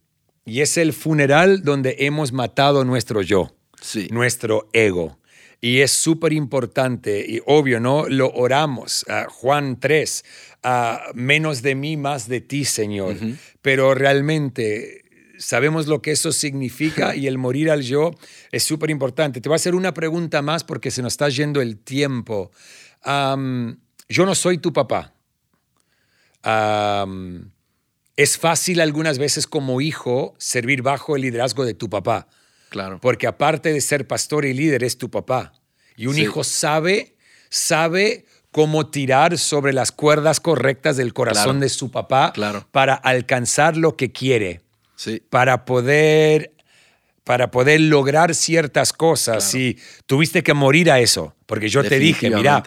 Y 0.45 0.61
es 0.61 0.77
el 0.77 0.93
funeral 0.93 1.63
donde 1.63 1.95
hemos 1.99 2.31
matado 2.31 2.83
nuestro 2.85 3.21
yo, 3.21 3.53
Sí. 3.81 4.07
nuestro 4.11 4.69
ego. 4.73 5.17
Y 5.63 5.81
es 5.81 5.91
súper 5.91 6.33
importante 6.33 7.23
y 7.27 7.39
obvio, 7.45 7.79
¿no? 7.79 8.07
Lo 8.09 8.31
oramos. 8.31 9.05
Ah, 9.07 9.27
Juan 9.29 9.79
3, 9.79 10.25
ah, 10.63 11.03
menos 11.13 11.61
de 11.61 11.75
mí, 11.75 11.97
más 11.97 12.27
de 12.27 12.41
ti, 12.41 12.65
Señor. 12.65 13.15
Pero 13.61 13.93
realmente 13.93 15.00
sabemos 15.41 15.87
lo 15.87 16.01
que 16.01 16.11
eso 16.11 16.31
significa 16.31 17.15
y 17.15 17.27
el 17.27 17.37
morir 17.37 17.69
al 17.71 17.81
yo 17.81 18.11
es 18.51 18.63
súper 18.63 18.89
importante. 18.89 19.41
Te 19.41 19.49
voy 19.49 19.55
a 19.55 19.57
hacer 19.57 19.75
una 19.75 19.93
pregunta 19.93 20.41
más 20.41 20.63
porque 20.63 20.91
se 20.91 21.01
nos 21.01 21.13
está 21.13 21.27
yendo 21.29 21.61
el 21.61 21.77
tiempo. 21.77 22.51
Yo 23.05 24.25
no 24.25 24.35
soy 24.35 24.57
tu 24.59 24.71
papá. 24.71 25.13
Es 28.17 28.37
fácil 28.37 28.81
algunas 28.81 29.17
veces 29.17 29.47
como 29.47 29.81
hijo 29.81 30.35
servir 30.37 30.81
bajo 30.81 31.15
el 31.15 31.23
liderazgo 31.23 31.65
de 31.65 31.73
tu 31.73 31.89
papá, 31.89 32.27
Claro. 32.69 32.99
porque 33.01 33.27
aparte 33.27 33.73
de 33.73 33.81
ser 33.81 34.07
pastor 34.07 34.45
y 34.45 34.53
líder 34.53 34.83
es 34.83 34.97
tu 34.97 35.09
papá. 35.09 35.53
Y 35.95 36.07
un 36.07 36.15
Sí. 36.15 36.21
hijo 36.21 36.43
sabe, 36.43 37.15
sabe 37.49 38.25
cómo 38.51 38.89
tirar 38.89 39.37
sobre 39.37 39.71
las 39.73 39.91
cuerdas 39.91 40.39
correctas 40.39 40.97
del 40.97 41.13
corazón 41.13 41.43
Claro. 41.43 41.59
de 41.61 41.69
su 41.69 41.89
papá 41.89 42.31
Claro. 42.33 42.67
para 42.71 42.93
alcanzar 42.95 43.77
lo 43.77 43.95
que 43.95 44.11
quiere, 44.11 44.61
Sí. 45.03 45.21
para 45.29 45.65
poder 45.65 46.51
para 47.23 47.51
poder 47.51 47.79
lograr 47.81 48.33
ciertas 48.35 48.91
cosas. 48.93 49.51
Claro. 49.51 49.65
Y 49.65 49.79
tuviste 50.07 50.41
que 50.43 50.53
morir 50.53 50.89
a 50.91 50.99
eso, 50.99 51.35
porque 51.45 51.69
yo 51.69 51.83
te 51.83 51.99
dije, 51.99 52.29
mira, 52.31 52.63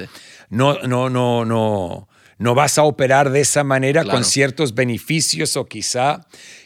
no, 0.48 0.78
no, 0.82 1.10
no, 1.10 1.44
no, 1.44 2.08
no 2.38 2.54
vas 2.54 2.78
a 2.78 2.84
operar 2.84 3.30
de 3.30 3.40
esa 3.40 3.64
manera 3.64 4.02
Claro. 4.02 4.16
con 4.18 4.24
ciertos 4.24 4.74
beneficios 4.74 5.56
o 5.56 5.64
quizá. 5.66 6.20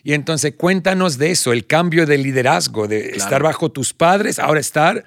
Y 0.04 0.12
entonces 0.12 0.52
cuéntanos 0.57 1.16
de 1.18 1.31
eso, 1.31 1.52
el 1.52 1.66
cambio 1.66 2.04
de 2.07 2.18
liderazgo, 2.18 2.87
de 2.88 3.04
Claro. 3.04 3.16
estar 3.16 3.42
bajo 3.42 3.70
tus 3.72 3.94
padres, 3.94 4.38
ahora 4.38 4.61
estar 4.61 5.04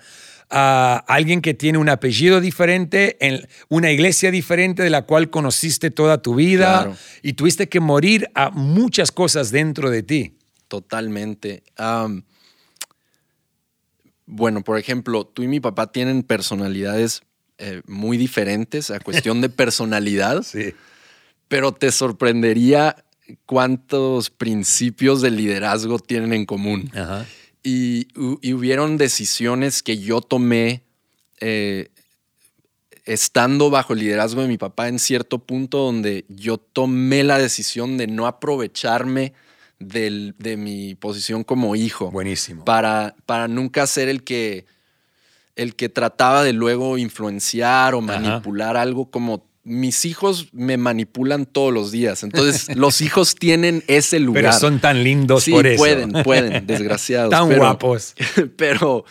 a 0.50 1.04
alguien 1.08 1.40
que 1.42 1.54
tiene 1.54 1.78
un 1.78 1.88
apellido 1.88 2.42
diferente, 2.42 3.16
en 3.26 3.48
una 3.70 3.92
iglesia 3.92 4.32
diferente 4.32 4.84
de 4.84 4.90
la 4.90 5.04
cual 5.04 5.30
conociste 5.30 5.92
toda 5.92 6.22
tu 6.22 6.36
vida 6.36 6.82
Claro. 6.84 6.98
y 7.22 7.34
tuviste 7.34 7.70
que 7.70 7.80
morir 7.80 8.28
a 8.34 8.50
muchas 8.50 9.12
cosas 9.12 9.52
dentro 9.52 9.90
de 9.92 10.04
ti. 10.04 10.34
Totalmente. 10.72 11.64
Bueno, 14.26 14.64
por 14.64 14.80
ejemplo, 14.80 15.26
tú 15.26 15.44
y 15.44 15.48
mi 15.50 15.60
papá 15.60 15.92
tienen 15.92 16.24
personalidades 16.24 17.24
eh, 17.58 17.82
muy 17.88 18.16
diferentes 18.16 18.90
a 18.90 19.02
cuestión 19.02 19.42
de 19.42 19.50
personalidad, 19.64 20.44
Sí. 20.44 20.74
pero 21.50 21.74
te 21.74 21.92
sorprendería 21.92 23.04
cuántos 23.46 24.30
principios 24.30 25.22
de 25.22 25.32
liderazgo 25.32 26.00
tienen 26.00 26.32
en 26.32 26.46
común. 26.46 26.90
Ajá. 26.96 27.26
Y 27.62 28.08
hubieron 28.54 28.96
decisiones 28.96 29.84
que 29.84 29.98
yo 29.98 30.22
tomé 30.22 30.84
eh, 31.42 31.90
estando 33.04 33.70
bajo 33.70 33.92
el 33.92 34.00
liderazgo 34.00 34.42
de 34.42 34.48
mi 34.48 34.58
papá 34.58 34.88
en 34.88 35.00
cierto 35.00 35.40
punto 35.40 35.80
donde 35.80 36.24
yo 36.30 36.58
tomé 36.58 37.26
la 37.26 37.38
decisión 37.40 37.98
de 37.98 38.08
no 38.08 38.26
aprovecharme 38.26 39.34
del- 39.82 40.36
de 40.38 40.58
mi 40.58 40.96
posición 40.96 41.44
como 41.44 41.76
hijo 41.76 42.12
Buenísimo. 42.12 42.64
para, 42.66 43.16
para 43.26 43.48
nunca 43.48 43.86
ser 43.88 44.10
el 44.10 44.24
que, 44.24 44.66
el 45.56 45.76
que 45.76 45.90
trataba 45.90 46.44
de 46.44 46.54
luego 46.54 46.98
influenciar 46.98 47.94
o 47.96 48.00
Ajá. 48.00 48.20
manipular 48.20 48.78
algo 48.78 49.10
como 49.12 49.50
mis 49.64 50.06
hijos 50.06 50.48
me 50.54 50.76
manipulan 50.76 51.46
todos 51.46 51.72
los 51.72 51.92
días. 51.92 52.24
Entonces, 52.24 52.68
los 52.76 53.00
hijos 53.02 53.36
tienen 53.36 53.84
ese 53.88 54.20
lugar. 54.20 54.44
Pero 54.46 54.54
son 54.60 54.80
tan 54.80 55.04
lindos 55.04 55.44
sí, 55.44 55.52
por 55.52 55.68
eso. 55.68 55.78
pueden, 55.78 56.12
pueden, 56.24 56.66
desgraciados. 56.66 57.30
Tan 57.30 57.48
pero- 57.48 57.60
guapos. 57.62 58.16
Pero 58.58 59.06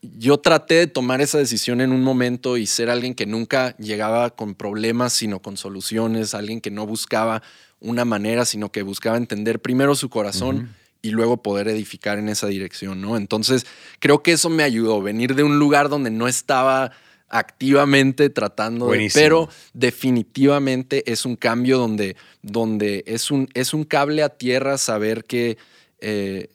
yo 0.00 0.38
traté 0.38 0.74
de 0.76 0.86
tomar 0.86 1.20
esa 1.20 1.36
decisión 1.36 1.82
en 1.82 1.92
un 1.92 2.02
momento 2.02 2.56
y 2.56 2.66
ser 2.66 2.88
alguien 2.88 3.14
que 3.14 3.26
nunca 3.26 3.76
llegaba 3.76 4.30
con 4.30 4.54
problemas, 4.54 5.12
sino 5.12 5.40
con 5.42 5.58
soluciones, 5.58 6.32
alguien 6.34 6.62
que 6.62 6.70
no 6.70 6.86
buscaba 6.86 7.42
una 7.80 8.04
manera, 8.04 8.44
sino 8.44 8.70
que 8.70 8.82
buscaba 8.82 9.16
entender 9.16 9.60
primero 9.60 9.94
su 9.94 10.08
corazón 10.08 10.74
y 11.02 11.10
luego 11.10 11.42
poder 11.42 11.68
edificar 11.68 12.18
en 12.18 12.28
esa 12.28 12.46
dirección, 12.46 13.00
¿no? 13.00 13.16
Entonces, 13.16 13.66
creo 13.98 14.22
que 14.22 14.32
eso 14.32 14.50
me 14.50 14.62
ayudó, 14.62 15.00
venir 15.00 15.34
de 15.34 15.42
un 15.42 15.58
lugar 15.58 15.88
donde 15.88 16.10
no 16.10 16.28
estaba 16.28 16.92
activamente 17.30 18.28
tratando 18.28 18.90
de, 18.90 19.08
pero 19.14 19.48
definitivamente 19.72 21.10
es 21.10 21.24
un 21.24 21.36
cambio 21.36 21.78
donde, 21.78 22.16
donde 22.42 23.04
es, 23.06 23.30
un, 23.30 23.48
es 23.54 23.72
un 23.72 23.84
cable 23.84 24.22
a 24.24 24.30
tierra 24.30 24.76
saber 24.76 25.24
que 25.24 25.56
eh, 26.00 26.48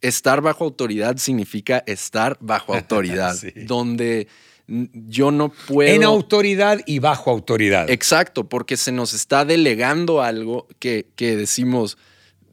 estar 0.00 0.40
bajo 0.40 0.64
autoridad 0.64 1.18
significa 1.18 1.84
estar 1.86 2.38
bajo 2.40 2.74
autoridad, 2.74 3.36
donde 3.66 4.26
yo 4.70 5.30
no 5.30 5.50
puedo... 5.50 5.92
En 5.92 6.04
autoridad 6.04 6.80
y 6.86 7.00
bajo 7.00 7.30
autoridad. 7.30 7.90
Exacto, 7.90 8.48
porque 8.48 8.76
se 8.76 8.92
nos 8.92 9.12
está 9.12 9.44
delegando 9.44 10.22
algo 10.22 10.68
que, 10.78 11.06
que 11.16 11.36
decimos, 11.36 11.98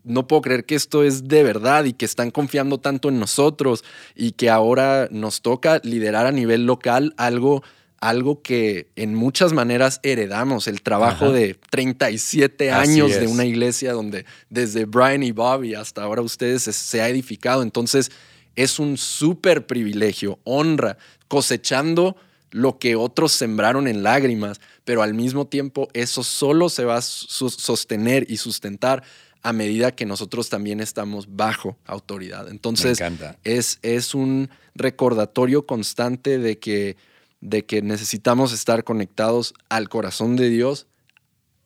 no 0.03 0.27
puedo 0.27 0.41
creer 0.41 0.65
que 0.65 0.75
esto 0.75 1.03
es 1.03 1.27
de 1.27 1.43
verdad 1.43 1.85
y 1.85 1.93
que 1.93 2.05
están 2.05 2.31
confiando 2.31 2.79
tanto 2.79 3.09
en 3.09 3.19
nosotros 3.19 3.83
y 4.15 4.31
que 4.31 4.49
ahora 4.49 5.07
nos 5.11 5.41
toca 5.41 5.79
liderar 5.83 6.25
a 6.25 6.31
nivel 6.31 6.65
local 6.65 7.13
algo, 7.17 7.61
algo 7.99 8.41
que 8.41 8.87
en 8.95 9.13
muchas 9.13 9.53
maneras 9.53 9.99
heredamos, 10.01 10.67
el 10.67 10.81
trabajo 10.81 11.31
de 11.31 11.55
37 11.69 12.71
años 12.71 13.11
de 13.19 13.27
una 13.27 13.45
iglesia 13.45 13.93
donde 13.93 14.25
desde 14.49 14.85
Brian 14.85 15.21
y 15.21 15.31
Bobby 15.31 15.75
hasta 15.75 16.01
ahora 16.01 16.23
ustedes 16.23 16.63
se 16.63 17.01
ha 17.01 17.09
edificado. 17.09 17.61
Entonces 17.61 18.11
es 18.55 18.79
un 18.79 18.97
súper 18.97 19.67
privilegio, 19.67 20.39
honra, 20.43 20.97
cosechando 21.27 22.15
lo 22.51 22.79
que 22.79 22.95
otros 22.95 23.33
sembraron 23.33 23.87
en 23.87 24.03
lágrimas, 24.03 24.59
pero 24.85 25.01
al 25.01 25.13
mismo 25.13 25.47
tiempo 25.47 25.89
eso 25.93 26.23
solo 26.23 26.69
se 26.69 26.85
va 26.85 26.97
a 26.97 27.01
sostener 27.01 28.25
y 28.29 28.37
sustentar 28.37 29.03
a 29.43 29.53
medida 29.53 29.91
que 29.93 30.05
nosotros 30.05 30.49
también 30.49 30.79
estamos 30.79 31.35
bajo 31.35 31.77
autoridad. 31.85 32.49
Entonces, 32.49 32.99
es, 33.43 33.79
es 33.81 34.15
un 34.15 34.49
recordatorio 34.75 35.65
constante 35.65 36.37
de 36.39 36.59
que, 36.59 36.97
de 37.41 37.65
que 37.65 37.81
necesitamos 37.81 38.51
estar 38.51 38.83
conectados 38.83 39.53
al 39.69 39.89
corazón 39.89 40.35
de 40.35 40.49
Dios, 40.49 40.87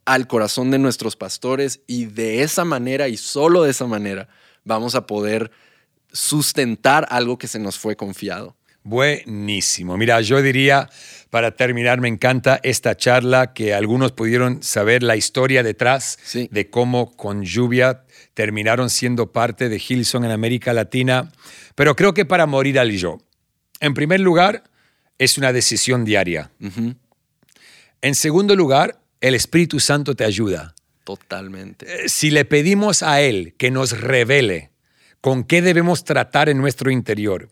al 0.05 0.27
corazón 0.27 0.71
de 0.71 0.79
nuestros 0.79 1.15
pastores 1.15 1.81
y 1.87 2.05
de 2.05 2.43
esa 2.43 2.65
manera 2.65 3.07
y 3.07 3.17
solo 3.17 3.63
de 3.63 3.71
esa 3.71 3.87
manera 3.87 4.27
vamos 4.63 4.95
a 4.95 5.07
poder 5.07 5.51
sustentar 6.11 7.07
algo 7.09 7.37
que 7.37 7.47
se 7.47 7.59
nos 7.59 7.77
fue 7.77 7.95
confiado. 7.95 8.55
Buenísimo. 8.83 9.95
Mira, 9.95 10.21
yo 10.21 10.41
diría, 10.41 10.89
para 11.29 11.51
terminar, 11.51 12.01
me 12.01 12.07
encanta 12.07 12.59
esta 12.63 12.97
charla 12.97 13.53
que 13.53 13.73
algunos 13.73 14.11
pudieron 14.11 14.63
saber 14.63 15.03
la 15.03 15.15
historia 15.15 15.61
detrás 15.61 16.17
de 16.33 16.69
cómo 16.69 17.15
con 17.15 17.43
lluvia 17.43 18.03
terminaron 18.33 18.89
siendo 18.89 19.31
parte 19.31 19.69
de 19.69 19.81
Hilson 19.87 20.25
en 20.25 20.31
América 20.31 20.73
Latina, 20.73 21.31
pero 21.75 21.95
creo 21.95 22.13
que 22.13 22.25
para 22.25 22.47
morir 22.47 22.79
al 22.79 22.91
yo. 22.91 23.19
En 23.79 23.93
primer 23.93 24.19
lugar, 24.19 24.63
es 25.19 25.37
una 25.37 25.53
decisión 25.53 26.03
diaria. 26.03 26.49
En 28.01 28.15
segundo 28.15 28.55
lugar, 28.55 28.99
el 29.19 29.35
Espíritu 29.35 29.79
Santo 29.79 30.15
te 30.15 30.25
ayuda. 30.25 30.73
Totalmente. 31.03 32.05
Eh, 32.05 32.09
si 32.09 32.31
le 32.31 32.45
pedimos 32.45 33.03
a 33.03 33.21
Él 33.21 33.53
que 33.57 33.69
nos 33.69 33.99
revele 33.99 34.70
con 35.21 35.43
qué 35.43 35.61
debemos 35.61 36.03
tratar 36.03 36.49
en 36.49 36.57
nuestro 36.57 36.91
interior, 36.91 37.49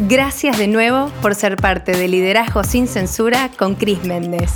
Gracias 0.00 0.58
de 0.58 0.68
nuevo 0.68 1.10
por 1.20 1.34
ser 1.34 1.56
parte 1.56 1.90
de 1.90 2.06
Liderazgo 2.06 2.62
sin 2.62 2.86
Censura 2.86 3.50
con 3.58 3.74
Chris 3.74 4.04
Méndez. 4.04 4.54